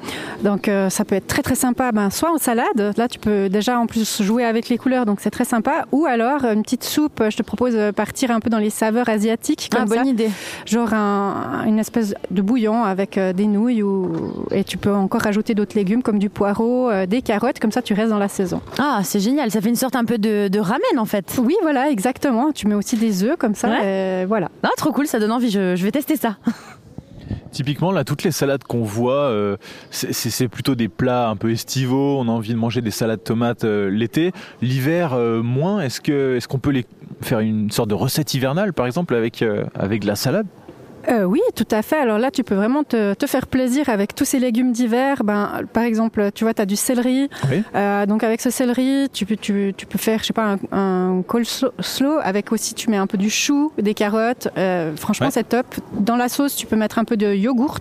Donc, 0.42 0.68
ça 0.88 1.04
peut 1.04 1.14
être 1.14 1.26
très, 1.26 1.42
très 1.42 1.54
sympa. 1.54 1.92
Ben, 1.92 2.10
soit 2.10 2.32
en 2.32 2.38
salade. 2.38 2.92
Là, 2.96 3.08
tu 3.08 3.18
peux 3.18 3.48
déjà, 3.48 3.78
en 3.78 3.86
plus, 3.86 4.22
jouer 4.22 4.44
avec 4.44 4.68
les 4.68 4.78
couleurs. 4.78 5.06
Donc, 5.06 5.20
c'est 5.20 5.30
très 5.30 5.44
sympa. 5.44 5.86
Ou 5.92 6.06
alors, 6.06 6.44
une 6.44 6.62
petite 6.62 6.84
soupe. 6.84 7.22
Je 7.30 7.36
te 7.36 7.42
propose 7.42 7.74
de 7.74 7.90
partir 7.90 8.30
un 8.30 8.40
peu 8.40 8.50
dans 8.50 8.58
les 8.58 8.70
saveurs 8.70 9.08
asiatiques. 9.08 9.68
Comme 9.72 9.82
Ah, 9.84 9.86
bonne 9.86 10.04
ça. 10.04 10.10
idée. 10.10 10.30
Genre 10.66 10.92
un- 10.92 11.64
une 11.66 11.78
espèce 11.78 12.14
de 12.30 12.42
bouillon 12.42 12.82
avec 12.84 13.18
des 13.18 13.46
Ou, 13.56 14.10
et 14.50 14.64
tu 14.64 14.76
peux 14.78 14.92
encore 14.92 15.20
rajouter 15.22 15.54
d'autres 15.54 15.76
légumes 15.76 16.02
comme 16.02 16.18
du 16.18 16.28
poireau, 16.30 16.90
euh, 16.90 17.06
des 17.06 17.22
carottes. 17.22 17.58
Comme 17.60 17.72
ça, 17.72 17.82
tu 17.82 17.94
restes 17.94 18.10
dans 18.10 18.18
la 18.18 18.28
saison. 18.28 18.60
Ah, 18.78 19.00
c'est 19.04 19.20
génial. 19.20 19.50
Ça 19.50 19.60
fait 19.60 19.68
une 19.68 19.76
sorte 19.76 19.96
un 19.96 20.04
peu 20.04 20.18
de, 20.18 20.48
de 20.48 20.58
ramen 20.58 20.98
en 20.98 21.04
fait. 21.04 21.38
Oui, 21.42 21.54
voilà, 21.62 21.90
exactement. 21.90 22.52
Tu 22.52 22.66
mets 22.66 22.74
aussi 22.74 22.96
des 22.96 23.24
œufs 23.24 23.36
comme 23.38 23.54
ça. 23.54 23.68
Ouais. 23.68 24.22
et 24.22 24.24
voilà. 24.26 24.50
Ah, 24.62 24.70
trop 24.76 24.92
cool, 24.92 25.06
ça 25.06 25.18
donne 25.18 25.32
envie. 25.32 25.50
Je, 25.50 25.76
je 25.76 25.84
vais 25.84 25.90
tester 25.92 26.16
ça. 26.16 26.36
Typiquement, 27.50 27.92
là, 27.92 28.02
toutes 28.02 28.24
les 28.24 28.30
salades 28.30 28.64
qu'on 28.64 28.82
voit, 28.82 29.24
euh, 29.24 29.56
c'est- 29.90 30.48
plutôt 30.48 30.74
des 30.74 30.88
plats 30.88 31.28
un 31.28 31.36
peu 31.36 31.50
estivaux. 31.50 32.18
On 32.18 32.28
a 32.28 32.30
envie 32.30 32.52
de 32.52 32.58
manger 32.58 32.80
des 32.80 32.90
salades 32.90 33.22
tomates 33.22 33.64
euh, 33.64 33.90
l'été. 33.90 34.32
L'hiver, 34.62 35.12
euh, 35.12 35.42
moins. 35.42 35.80
Est-ce 35.80 36.00
que 36.00 36.36
est-ce 36.36 36.48
qu'on 36.48 36.58
peut 36.58 36.70
les 36.70 36.86
faire 37.20 37.40
une 37.40 37.70
sorte 37.70 37.90
de 37.90 37.94
recette 37.94 38.32
hivernale, 38.34 38.72
par 38.72 38.86
exemple, 38.86 39.14
avec 39.14 39.42
euh, 39.42 39.64
avec 39.74 40.00
de 40.02 40.06
la 40.06 40.16
salade? 40.16 40.46
Euh, 41.08 41.24
oui, 41.24 41.40
tout 41.56 41.66
à 41.70 41.82
fait. 41.82 41.96
Alors 41.96 42.18
là, 42.18 42.30
tu 42.30 42.44
peux 42.44 42.54
vraiment 42.54 42.84
te, 42.84 43.14
te 43.14 43.26
faire 43.26 43.46
plaisir 43.46 43.88
avec 43.88 44.14
tous 44.14 44.24
ces 44.24 44.38
légumes 44.38 44.72
d'hiver. 44.72 45.22
Ben, 45.24 45.62
par 45.72 45.82
exemple, 45.82 46.30
tu 46.34 46.44
vois, 46.44 46.54
tu 46.54 46.62
as 46.62 46.66
du 46.66 46.76
céleri. 46.76 47.28
Oui. 47.50 47.62
Euh, 47.74 48.06
donc 48.06 48.22
avec 48.22 48.40
ce 48.40 48.50
céleri, 48.50 49.08
tu 49.12 49.26
peux, 49.26 49.36
tu, 49.36 49.74
tu 49.76 49.86
peux 49.86 49.98
faire, 49.98 50.20
je 50.20 50.26
sais 50.26 50.32
pas, 50.32 50.56
un, 50.70 50.78
un 50.78 51.22
coleslaw 51.22 52.18
avec 52.22 52.52
aussi, 52.52 52.74
tu 52.74 52.88
mets 52.90 52.96
un 52.96 53.06
peu 53.06 53.18
du 53.18 53.30
chou, 53.30 53.72
des 53.78 53.94
carottes. 53.94 54.48
Euh, 54.56 54.94
franchement, 54.96 55.26
Ouais. 55.26 55.32
c'est 55.32 55.48
top. 55.48 55.66
Dans 55.92 56.16
la 56.16 56.28
sauce, 56.28 56.56
tu 56.56 56.66
peux 56.66 56.76
mettre 56.76 56.98
un 56.98 57.04
peu 57.04 57.16
de 57.16 57.32
yogourt. 57.34 57.80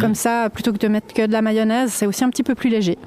Comme 0.00 0.14
ça, 0.14 0.48
plutôt 0.50 0.72
que 0.72 0.78
de 0.78 0.88
mettre 0.88 1.12
que 1.14 1.26
de 1.26 1.32
la 1.32 1.42
mayonnaise, 1.42 1.90
c'est 1.92 2.06
aussi 2.06 2.24
un 2.24 2.30
petit 2.30 2.42
peu 2.42 2.54
plus 2.54 2.70
léger. 2.70 2.98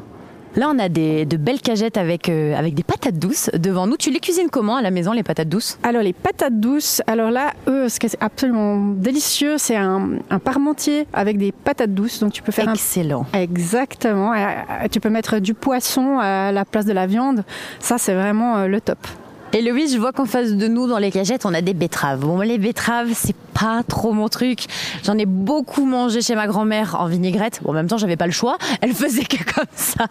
Là, 0.56 0.70
on 0.72 0.78
a 0.78 0.88
des, 0.88 1.26
de 1.26 1.36
belles 1.38 1.62
cagettes 1.62 1.98
avec, 1.98 2.30
euh, 2.30 2.56
avec 2.56 2.76
des 2.76 2.84
patates 2.84 3.18
douces 3.18 3.50
devant 3.58 3.88
nous. 3.88 3.98
Tu 3.98 4.12
les 4.12 4.20
cuisines 4.20 4.50
comment 4.52 4.76
à 4.76 4.82
la 4.84 4.92
maison, 4.92 5.12
les 5.12 5.24
patates 5.24 5.50
douces? 5.50 5.80
Alors 5.82 6.04
les 6.04 6.14
patates 6.14 6.60
douces, 6.60 7.02
alors 7.08 7.32
là, 7.32 7.54
eux, 7.68 7.90
ce 7.90 8.00
qui 8.00 8.06
est 8.06 8.18
absolument 8.20 8.78
délicieux, 8.78 9.58
c'est 9.58 9.76
un, 9.76 10.12
un 10.30 10.40
parmentier 10.40 11.08
avec 11.12 11.40
des 11.40 11.52
patates 11.52 11.94
douces. 11.94 12.20
Donc 12.20 12.34
tu 12.34 12.44
peux 12.44 12.52
faire 12.52 12.70
un 12.70 12.74
Excellent. 12.74 13.26
Exactement. 13.34 14.34
Euh, 14.34 14.46
Tu 14.92 15.00
peux 15.00 15.10
mettre 15.10 15.40
du 15.40 15.56
poisson 15.56 16.20
à 16.20 16.52
la 16.52 16.66
place 16.66 16.86
de 16.86 16.94
la 16.94 17.08
viande. 17.08 17.44
Ça, 17.80 17.98
c'est 17.98 18.14
vraiment 18.14 18.58
euh, 18.58 18.68
le 18.68 18.80
top. 18.80 19.00
Et 19.54 19.62
Louise, 19.62 19.94
je 19.94 20.00
vois 20.00 20.12
qu'en 20.12 20.26
face 20.26 20.54
de 20.54 20.68
nous, 20.68 20.88
dans 20.88 20.98
les 20.98 21.12
cagettes, 21.12 21.46
on 21.46 21.54
a 21.54 21.62
des 21.62 21.76
betteraves. 21.76 22.22
Bon, 22.22 22.40
les 22.40 22.58
betteraves, 22.58 23.12
c'est 23.14 23.36
pas 23.54 23.84
trop 23.88 24.12
mon 24.14 24.28
truc. 24.30 24.66
J'en 25.04 25.18
ai 25.18 25.26
beaucoup 25.26 25.86
mangé 25.86 26.22
chez 26.22 26.36
ma 26.36 26.48
grand-mère 26.48 26.98
en 27.00 27.08
vinaigrette. 27.08 27.60
Bon, 27.64 27.70
en 27.72 27.74
même 27.74 27.88
temps, 27.88 27.98
j'avais 27.98 28.16
pas 28.18 28.26
le 28.26 28.32
choix. 28.32 28.58
Elle 28.82 28.94
faisait 28.94 29.24
que 29.26 29.38
comme 29.54 29.66
ça. 29.76 30.08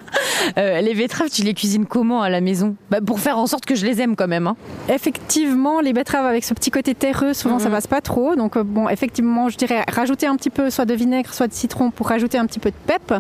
Euh, 0.59 0.81
les 0.81 0.95
betteraves, 0.95 1.31
tu 1.31 1.43
les 1.43 1.55
cuisines 1.55 1.87
comment 1.87 2.23
à 2.23 2.31
la 2.31 2.41
maison? 2.41 2.77
Bah, 2.91 2.99
Pour 3.05 3.21
faire 3.21 3.39
en 3.39 3.47
sorte 3.47 3.65
que 3.67 3.75
je 3.75 3.85
les 3.87 4.01
aime 4.01 4.17
quand 4.17 4.29
même. 4.29 4.47
Hein. 4.47 4.57
Effectivement, 4.89 5.81
les 5.81 5.93
betteraves 5.93 6.27
avec 6.27 6.45
ce 6.45 6.55
petit 6.55 6.71
côté 6.71 6.95
terreux, 6.95 7.35
souvent 7.35 7.59
ça 7.59 7.67
Mhm. 7.69 7.73
passe 7.75 7.87
pas 7.87 8.01
trop. 8.01 8.37
Donc 8.37 8.57
euh, 8.57 8.63
bon, 8.63 8.89
effectivement, 8.89 9.49
je 9.49 9.57
dirais 9.57 9.85
rajouter 9.91 10.27
un 10.27 10.37
petit 10.37 10.51
peu 10.51 10.71
soit 10.71 10.85
de 10.85 10.95
vinaigre, 10.95 11.33
soit 11.35 11.49
de 11.49 11.53
citron 11.53 11.91
pour 11.91 12.09
rajouter 12.09 12.39
un 12.39 12.47
petit 12.47 12.59
peu 12.61 12.71
de 12.71 12.77
pep. 12.87 13.15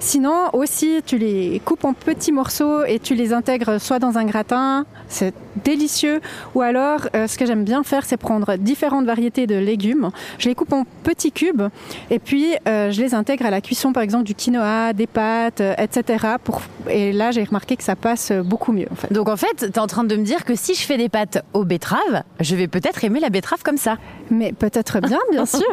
Sinon, 0.00 0.34
aussi, 0.52 1.00
tu 1.04 1.18
les 1.18 1.60
coupes 1.64 1.84
en 1.84 1.92
petits 1.92 2.32
morceaux 2.32 2.84
et 2.84 2.98
tu 2.98 3.14
les 3.14 3.32
intègres 3.32 3.80
soit 3.80 3.98
dans 3.98 4.18
un 4.18 4.24
gratin, 4.24 4.86
c'est 5.08 5.34
délicieux. 5.64 6.20
Ou 6.54 6.62
alors, 6.62 7.00
euh, 7.14 7.26
ce 7.26 7.38
que 7.38 7.46
j'aime 7.46 7.64
bien 7.64 7.82
faire, 7.82 8.04
c'est 8.04 8.16
prendre 8.16 8.56
différentes 8.56 9.06
variétés 9.06 9.46
de 9.46 9.56
légumes. 9.64 10.10
Je 10.38 10.48
les 10.48 10.54
coupe 10.54 10.72
en 10.72 10.84
petits 11.02 11.32
cubes 11.32 11.62
et 12.10 12.18
puis 12.18 12.54
euh, 12.68 12.90
je 12.90 13.00
les 13.00 13.14
intègre 13.14 13.46
à 13.46 13.50
la 13.50 13.60
cuisson, 13.60 13.92
par 13.92 14.02
exemple 14.02 14.24
du 14.24 14.34
quinoa, 14.34 14.92
des 14.92 15.06
pâtes, 15.06 15.60
euh, 15.60 15.74
etc. 15.78 16.26
Pour... 16.42 16.62
Et 16.88 17.12
là, 17.12 17.30
j'ai 17.30 17.44
remarqué 17.44 17.76
que 17.76 17.82
ça 17.82 17.96
passe 17.96 18.32
beaucoup 18.32 18.72
mieux. 18.72 18.88
En 18.90 18.94
fait. 18.94 19.12
Donc 19.12 19.28
en 19.28 19.36
fait, 19.36 19.70
t'es 19.72 19.78
en 19.78 19.86
train 19.86 20.04
de 20.04 20.16
me 20.16 20.24
dire 20.24 20.44
que 20.44 20.54
si 20.54 20.74
je 20.74 20.82
fais 20.82 20.96
des 20.96 21.08
pâtes 21.08 21.42
aux 21.52 21.64
betteraves, 21.64 22.22
je 22.40 22.56
vais 22.56 22.68
peut-être 22.68 23.04
aimer 23.04 23.20
la 23.20 23.30
betterave 23.30 23.62
comme 23.62 23.76
ça. 23.76 23.96
Mais 24.30 24.52
peut-être 24.52 25.00
bien, 25.00 25.18
bien 25.30 25.46
sûr. 25.46 25.64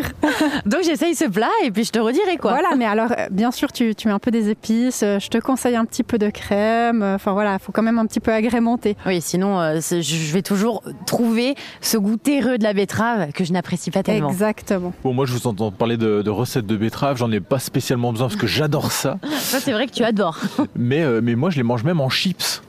Donc 0.65 0.81
j'essaye 0.83 1.15
ce 1.15 1.25
plat 1.25 1.47
et 1.63 1.71
puis 1.71 1.83
je 1.83 1.91
te 1.91 1.99
redirai 1.99 2.37
quoi. 2.37 2.51
Voilà, 2.51 2.75
mais 2.75 2.85
alors, 2.85 3.11
euh, 3.11 3.27
bien 3.31 3.51
sûr, 3.51 3.71
tu, 3.71 3.95
tu 3.95 4.07
mets 4.07 4.13
un 4.13 4.19
peu 4.19 4.31
des 4.31 4.49
épices. 4.49 5.01
Je 5.01 5.27
te 5.27 5.37
conseille 5.37 5.75
un 5.75 5.85
petit 5.85 6.03
peu 6.03 6.17
de 6.17 6.29
crème. 6.29 7.03
Enfin 7.03 7.33
voilà, 7.33 7.53
il 7.53 7.59
faut 7.59 7.71
quand 7.71 7.83
même 7.83 7.99
un 7.99 8.05
petit 8.05 8.19
peu 8.19 8.31
agrémenter. 8.31 8.95
Oui, 9.05 9.21
sinon 9.21 9.59
euh, 9.59 9.79
je 9.79 10.33
vais 10.33 10.41
toujours 10.41 10.83
trouver 11.05 11.55
ce 11.81 11.97
goût 11.97 12.17
terreux 12.17 12.57
de 12.57 12.63
la 12.63 12.73
betterave 12.73 13.31
que 13.31 13.43
je 13.43 13.53
n'apprécie 13.53 13.80
pas 13.89 14.03
tellement. 14.03 14.29
Exactement. 14.29 14.93
Bon, 15.03 15.13
moi, 15.13 15.25
je 15.25 15.33
vous 15.33 15.47
entends 15.47 15.71
parler 15.71 15.97
de, 15.97 16.21
de 16.21 16.29
recettes 16.29 16.67
de 16.67 16.77
betterave. 16.77 17.17
J'en 17.17 17.31
ai 17.31 17.39
pas 17.39 17.57
spécialement 17.57 18.11
besoin 18.11 18.27
parce 18.27 18.39
que 18.39 18.45
j'adore 18.47 18.91
ça. 18.91 19.17
Ça 19.39 19.59
c'est 19.59 19.71
vrai 19.71 19.87
que 19.87 19.93
tu 19.93 20.03
adores. 20.03 20.37
Mais 20.75 21.01
euh, 21.01 21.21
mais 21.23 21.35
moi, 21.35 21.49
je 21.49 21.57
les 21.57 21.63
mange 21.63 21.83
même 21.83 21.99
en 22.01 22.09
chips. 22.09 22.61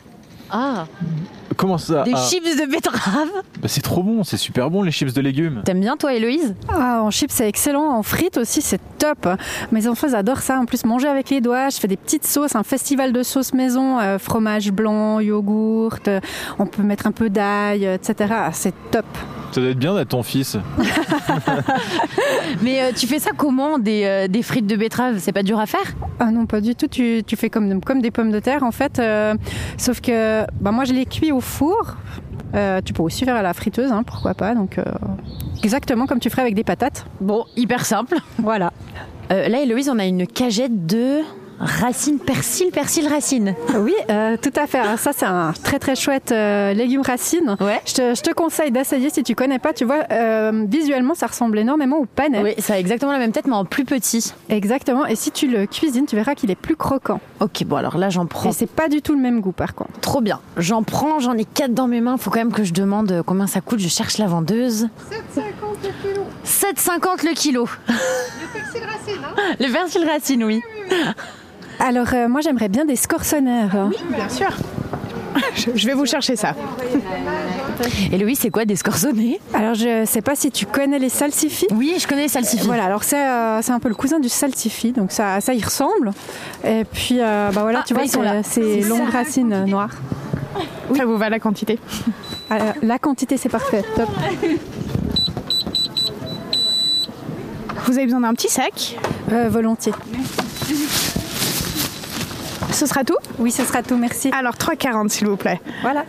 Ah, 0.51 0.87
Comment 1.57 1.79
ça 1.79 2.03
des 2.03 2.12
ah, 2.14 2.22
chips 2.29 2.44
de 2.44 2.70
betterave. 2.70 3.29
bah, 3.61 3.68
C'est 3.68 3.81
trop 3.81 4.03
bon, 4.03 4.22
c'est 4.25 4.37
super 4.37 4.70
bon 4.70 4.83
les 4.83 4.90
chips 4.90 5.12
de 5.12 5.20
légumes. 5.20 5.62
T'aimes 5.64 5.81
bien 5.81 5.96
toi 5.96 6.12
Héloïse 6.14 6.55
Ah, 6.68 7.03
en 7.03 7.11
chips, 7.11 7.33
c'est 7.33 7.48
excellent. 7.48 7.88
En 7.90 8.03
frites 8.03 8.37
aussi, 8.37 8.61
c'est 8.61 8.81
top. 8.98 9.29
Mes 9.70 9.87
enfants 9.88 10.12
adorent 10.12 10.40
ça. 10.40 10.59
En 10.59 10.66
plus, 10.66 10.85
manger 10.85 11.09
avec 11.09 11.31
les 11.31 11.40
doigts. 11.40 11.68
Je 11.70 11.79
fais 11.79 11.88
des 11.88 11.96
petites 11.96 12.27
sauces, 12.27 12.55
un 12.57 12.62
festival 12.64 13.12
de 13.12 13.22
sauces 13.22 13.55
maison, 13.55 13.98
euh, 13.98 14.18
fromage 14.18 14.72
blanc, 14.72 15.20
yogourt. 15.20 15.98
euh, 16.09 16.20
on 16.59 16.66
peut 16.66 16.83
mettre 16.83 17.07
un 17.07 17.12
peu 17.12 17.31
d'ail, 17.31 17.85
etc. 17.85 18.31
Ah, 18.37 18.51
C'est 18.53 18.75
top. 18.90 19.07
Ça 19.52 19.60
doit 19.60 19.70
être 19.70 19.78
bien 19.78 19.94
d'être 19.94 20.08
ton 20.08 20.22
fils. 20.22 20.56
Mais 22.62 22.82
euh, 22.82 22.92
tu 22.96 23.06
fais 23.06 23.18
ça 23.18 23.30
comment 23.36 23.78
des, 23.78 24.04
euh, 24.04 24.28
des 24.28 24.42
frites 24.42 24.66
de 24.66 24.76
betterave? 24.76 25.16
C'est 25.18 25.32
pas 25.32 25.42
dur 25.42 25.58
à 25.60 25.66
faire? 25.66 25.94
Ah 26.18 26.30
non, 26.30 26.46
pas 26.46 26.60
du 26.60 26.74
tout. 26.74 26.86
Tu, 26.86 27.22
tu 27.26 27.36
fais 27.36 27.50
comme, 27.50 27.80
comme 27.82 28.00
des 28.00 28.10
pommes 28.10 28.30
de 28.30 28.40
terre, 28.40 28.62
en 28.62 28.72
fait. 28.72 28.98
euh, 28.98 29.34
sauf 29.76 30.00
que 30.00 30.44
bah, 30.60 30.70
moi, 30.72 30.84
je 30.84 30.92
les 30.92 31.04
cuis 31.06 31.32
au 31.32 31.40
four. 31.40 31.96
Euh, 32.54 32.80
tu 32.84 32.92
peux 32.92 33.02
aussi 33.02 33.24
faire 33.24 33.36
à 33.36 33.42
la 33.42 33.54
friteuse, 33.54 33.92
hein, 33.92 34.02
pourquoi 34.06 34.34
pas. 34.34 34.54
Donc, 34.54 34.78
euh, 34.78 34.84
exactement 35.62 36.06
comme 36.06 36.18
tu 36.18 36.28
ferais 36.30 36.42
avec 36.42 36.54
des 36.54 36.64
patates. 36.64 37.06
Bon, 37.20 37.44
hyper 37.56 37.84
simple. 37.84 38.16
Voilà. 38.38 38.72
Euh, 39.30 39.48
là 39.48 39.60
Héloïse, 39.60 39.88
on 39.88 39.98
a 39.98 40.04
une 40.04 40.26
cagette 40.26 40.86
de 40.86 41.20
racines 41.62 42.18
persil, 42.18 42.70
persil 42.70 43.07
racine. 43.09 43.55
Oui, 43.77 43.94
euh, 44.11 44.37
tout 44.40 44.53
à 44.57 44.66
fait. 44.66 44.79
Alors 44.79 44.98
ça, 44.98 45.12
c'est 45.14 45.27
un 45.27 45.53
très 45.62 45.79
très 45.79 45.94
chouette 45.94 46.33
euh, 46.33 46.72
légume 46.72 47.03
racine. 47.03 47.57
Ouais. 47.61 47.81
Je 47.87 47.94
te, 47.94 48.14
je 48.14 48.20
te 48.20 48.33
conseille 48.33 48.70
d'essayer 48.70 49.11
si 49.11 49.22
tu 49.22 49.35
connais 49.35 49.59
pas. 49.59 49.72
Tu 49.72 49.85
vois, 49.85 50.05
euh, 50.11 50.64
visuellement, 50.68 51.14
ça 51.14 51.27
ressemble 51.27 51.59
énormément 51.59 51.98
au 51.98 52.07
panais. 52.07 52.42
Oui, 52.42 52.55
ça 52.59 52.75
a 52.75 52.79
exactement 52.79 53.12
la 53.12 53.18
même 53.18 53.33
tête 53.33 53.46
mais 53.46 53.55
en 53.55 53.64
plus 53.64 53.85
petit. 53.85 54.33
Exactement. 54.48 55.07
Et 55.07 55.14
si 55.14 55.31
tu 55.31 55.46
le 55.46 55.66
cuisines, 55.66 56.07
tu 56.07 56.16
verras 56.16 56.35
qu'il 56.35 56.51
est 56.51 56.57
plus 56.57 56.77
croquant. 56.77 57.20
Ok, 57.40 57.64
bon 57.64 57.77
alors 57.77 57.98
là 57.98 58.11
j'en 58.11 58.27
prends 58.27 58.51
Et 58.51 58.53
c'est 58.53 58.70
pas 58.70 58.88
du 58.88 59.03
tout 59.03 59.14
le 59.14 59.20
même 59.20 59.40
goût, 59.40 59.53
par 59.53 59.75
contre. 59.75 60.01
Trop 60.01 60.20
bien. 60.20 60.40
J'en 60.57 60.83
prends, 60.83 61.20
j'en 61.20 61.37
ai 61.37 61.44
quatre 61.44 61.75
dans 61.75 61.87
mes 61.87 62.01
mains. 62.01 62.16
Faut 62.16 62.31
quand 62.31 62.38
même 62.38 62.53
que 62.53 62.64
je 62.64 62.72
demande 62.72 63.22
combien 63.25 63.46
ça 63.46 63.61
coûte. 63.61 63.79
Je 63.81 63.88
cherche 63.88 64.18
la 64.18 64.27
vendeuse. 64.27 64.88
7,50 65.37 65.42
le 65.85 65.90
kilo. 66.03 66.27
7,50 66.44 67.27
le 67.29 67.35
kilo. 67.35 67.68
Le 67.88 68.53
persil 68.53 68.83
racine, 68.83 69.22
hein 69.25 69.55
Le 69.61 69.72
persil 69.72 70.05
racine, 70.09 70.44
oui. 70.44 70.62
Alors, 71.85 72.07
euh, 72.14 72.29
moi, 72.29 72.40
j'aimerais 72.40 72.68
bien 72.68 72.85
des 72.85 72.97
scorsonnaires. 72.97 73.75
hein. 73.75 73.90
Bien 74.14 74.29
sûr. 74.29 74.49
Je, 75.75 75.87
vais 75.87 75.95
vous 75.95 76.05
chercher 76.07 76.37
ça. 76.37 76.55
Et 78.12 78.18
Louis, 78.18 78.37
c'est 78.37 78.51
quoi 78.51 78.64
des 78.66 78.77
scorzonnés 78.77 79.40
Alors, 79.55 79.75
je 79.75 80.05
sais 80.05 80.21
pas 80.21 80.35
si 80.35 80.51
tu 80.51 80.66
connais 80.66 80.99
les 80.99 81.09
salsifis. 81.09 81.66
Oui, 81.73 81.95
je 81.99 82.07
connais 82.07 82.23
les 82.23 82.29
salsifis. 82.29 82.66
Voilà, 82.66 82.85
alors 82.85 83.03
c'est 83.03 83.16
euh, 83.27 83.61
un 83.66 83.81
peu 83.81 83.88
le 83.88 83.95
cousin 83.95 84.21
du 84.21 84.29
salsifi, 84.29 84.92
donc 84.92 85.11
ça, 85.11 85.40
ça 85.40 85.55
y 85.55 85.62
ressemble. 85.62 86.11
Et 86.64 86.85
puis, 86.85 87.16
euh, 87.18 87.51
bah 87.53 87.62
voilà, 87.62 87.81
Ah, 87.81 87.85
tu 87.87 87.95
bah, 87.95 88.03
vois, 88.05 88.42
c'est 88.42 88.81
longues 88.83 89.09
racines 89.11 89.64
noires. 89.64 89.90
Ça 90.95 91.07
vous 91.07 91.16
va 91.16 91.31
la 91.31 91.38
quantité? 91.40 91.79
La 92.83 92.99
quantité, 92.99 93.38
c'est 93.38 93.49
parfait. 93.49 93.83
Top. 93.97 94.11
Vous 97.87 97.97
avez 97.97 98.05
besoin 98.05 98.21
d'un 98.21 98.35
petit 98.35 98.51
sac? 98.51 98.99
Euh, 99.33 99.49
Volontiers. 99.49 99.95
Ce 102.72 102.87
sera 102.87 103.04
tout? 103.04 103.16
Oui, 103.38 103.50
ce 103.50 103.64
sera 103.64 103.82
tout, 103.82 103.96
merci. 103.96 104.30
Alors 104.37 104.54
3,40 104.54 105.08
s'il 105.08 105.28
vous 105.28 105.37
plaît. 105.37 105.61
Voilà. 105.82 106.04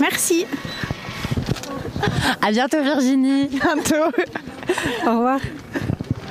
Merci. 0.00 0.46
À 2.42 2.50
bientôt 2.50 2.82
Virginie. 2.82 3.48
Bientôt. 3.48 4.12
Au 5.06 5.10
revoir. 5.10 5.40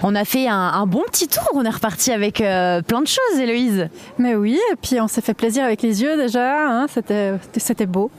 On 0.04 0.14
a 0.14 0.24
fait 0.24 0.48
un, 0.48 0.56
un, 0.56 0.86
bon 0.86 1.02
petit 1.12 1.28
tour, 1.28 1.50
on 1.56 1.64
est 1.64 1.70
reparti 1.70 2.12
avec 2.12 2.40
euh, 2.40 2.82
plein 2.84 3.02
de 3.02 3.08
choses, 3.08 3.40
Héloïse. 3.40 3.88
Mais 4.20 4.36
oui, 4.36 4.60
et 4.72 4.76
puis 4.76 5.02
on 5.02 5.08
s'est 5.08 5.22
fait 5.22 5.34
plaisir 5.34 5.64
avec 5.64 5.82
les 5.82 6.04
yeux 6.04 6.16
déjà, 6.16 6.70
hein, 6.70 6.86
c'était 6.88 7.86
beau. 7.88 8.12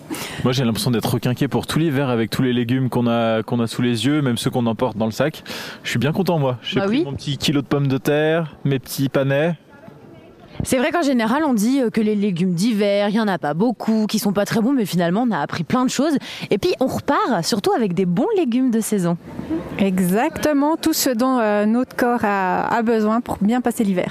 Moi 0.42 0.52
j'ai 0.52 0.64
l'impression 0.64 0.90
d'être 0.90 1.12
requinqué 1.12 1.46
pour 1.46 1.66
tout 1.66 1.78
l'hiver 1.78 2.08
avec 2.08 2.30
tous 2.30 2.42
les 2.42 2.52
légumes 2.52 2.88
qu'on 2.88 3.06
a, 3.06 3.42
qu'on 3.42 3.60
a 3.60 3.66
sous 3.66 3.82
les 3.82 4.04
yeux, 4.04 4.20
même 4.20 4.36
ceux 4.36 4.50
qu'on 4.50 4.66
emporte 4.66 4.96
dans 4.96 5.06
le 5.06 5.12
sac. 5.12 5.44
Je 5.84 5.90
suis 5.90 5.98
bien 5.98 6.12
content 6.12 6.38
moi. 6.38 6.58
J'ai 6.62 6.80
bah 6.80 6.86
pris 6.86 6.98
oui. 6.98 7.04
mon 7.04 7.12
petit 7.12 7.38
kilo 7.38 7.62
de 7.62 7.66
pommes 7.66 7.88
de 7.88 7.98
terre, 7.98 8.56
mes 8.64 8.80
petits 8.80 9.08
panais. 9.08 9.56
C'est 10.64 10.78
vrai 10.78 10.90
qu'en 10.90 11.02
général, 11.02 11.44
on 11.44 11.54
dit 11.54 11.80
que 11.92 12.00
les 12.00 12.14
légumes 12.14 12.54
d'hiver, 12.54 13.08
il 13.08 13.12
n'y 13.12 13.20
en 13.20 13.28
a 13.28 13.38
pas 13.38 13.54
beaucoup, 13.54 14.06
qui 14.06 14.18
sont 14.18 14.32
pas 14.32 14.44
très 14.44 14.60
bons, 14.60 14.72
mais 14.72 14.86
finalement, 14.86 15.24
on 15.28 15.30
a 15.30 15.38
appris 15.38 15.64
plein 15.64 15.84
de 15.84 15.90
choses. 15.90 16.16
Et 16.50 16.58
puis, 16.58 16.74
on 16.80 16.86
repart 16.86 17.44
surtout 17.44 17.72
avec 17.72 17.94
des 17.94 18.06
bons 18.06 18.28
légumes 18.36 18.70
de 18.70 18.80
saison. 18.80 19.16
Exactement, 19.78 20.76
tout 20.76 20.92
ce 20.92 21.10
dont 21.10 21.38
euh, 21.38 21.66
notre 21.66 21.94
corps 21.96 22.24
a, 22.24 22.66
a 22.66 22.82
besoin 22.82 23.20
pour 23.20 23.38
bien 23.40 23.60
passer 23.60 23.84
l'hiver. 23.84 24.10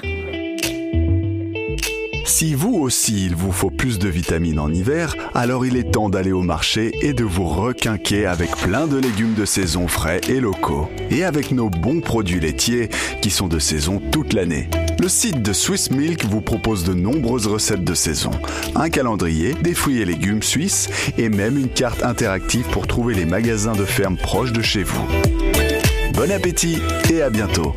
Si 2.26 2.54
vous 2.54 2.74
aussi 2.74 3.24
il 3.24 3.36
vous 3.36 3.52
faut 3.52 3.70
de 3.86 4.08
vitamines 4.08 4.58
en 4.58 4.72
hiver, 4.72 5.14
alors 5.32 5.64
il 5.64 5.76
est 5.76 5.92
temps 5.92 6.08
d'aller 6.08 6.32
au 6.32 6.42
marché 6.42 6.90
et 7.02 7.12
de 7.12 7.22
vous 7.22 7.46
requinquer 7.46 8.26
avec 8.26 8.50
plein 8.56 8.88
de 8.88 8.96
légumes 8.96 9.34
de 9.34 9.44
saison 9.44 9.86
frais 9.86 10.20
et 10.28 10.40
locaux. 10.40 10.88
Et 11.10 11.22
avec 11.22 11.52
nos 11.52 11.70
bons 11.70 12.00
produits 12.00 12.40
laitiers 12.40 12.88
qui 13.22 13.30
sont 13.30 13.46
de 13.46 13.60
saison 13.60 14.02
toute 14.10 14.32
l'année. 14.32 14.68
Le 14.98 15.08
site 15.08 15.40
de 15.40 15.52
Swiss 15.52 15.90
Milk 15.92 16.24
vous 16.24 16.40
propose 16.40 16.82
de 16.82 16.94
nombreuses 16.94 17.46
recettes 17.46 17.84
de 17.84 17.94
saison, 17.94 18.32
un 18.74 18.90
calendrier, 18.90 19.54
des 19.54 19.74
fruits 19.74 20.00
et 20.00 20.04
légumes 20.04 20.42
suisses 20.42 20.88
et 21.16 21.28
même 21.28 21.56
une 21.56 21.68
carte 21.68 22.02
interactive 22.02 22.66
pour 22.72 22.88
trouver 22.88 23.14
les 23.14 23.26
magasins 23.26 23.74
de 23.74 23.84
ferme 23.84 24.16
proches 24.16 24.52
de 24.52 24.62
chez 24.62 24.82
vous. 24.82 25.06
Bon 26.14 26.30
appétit 26.32 26.78
et 27.12 27.22
à 27.22 27.30
bientôt 27.30 27.74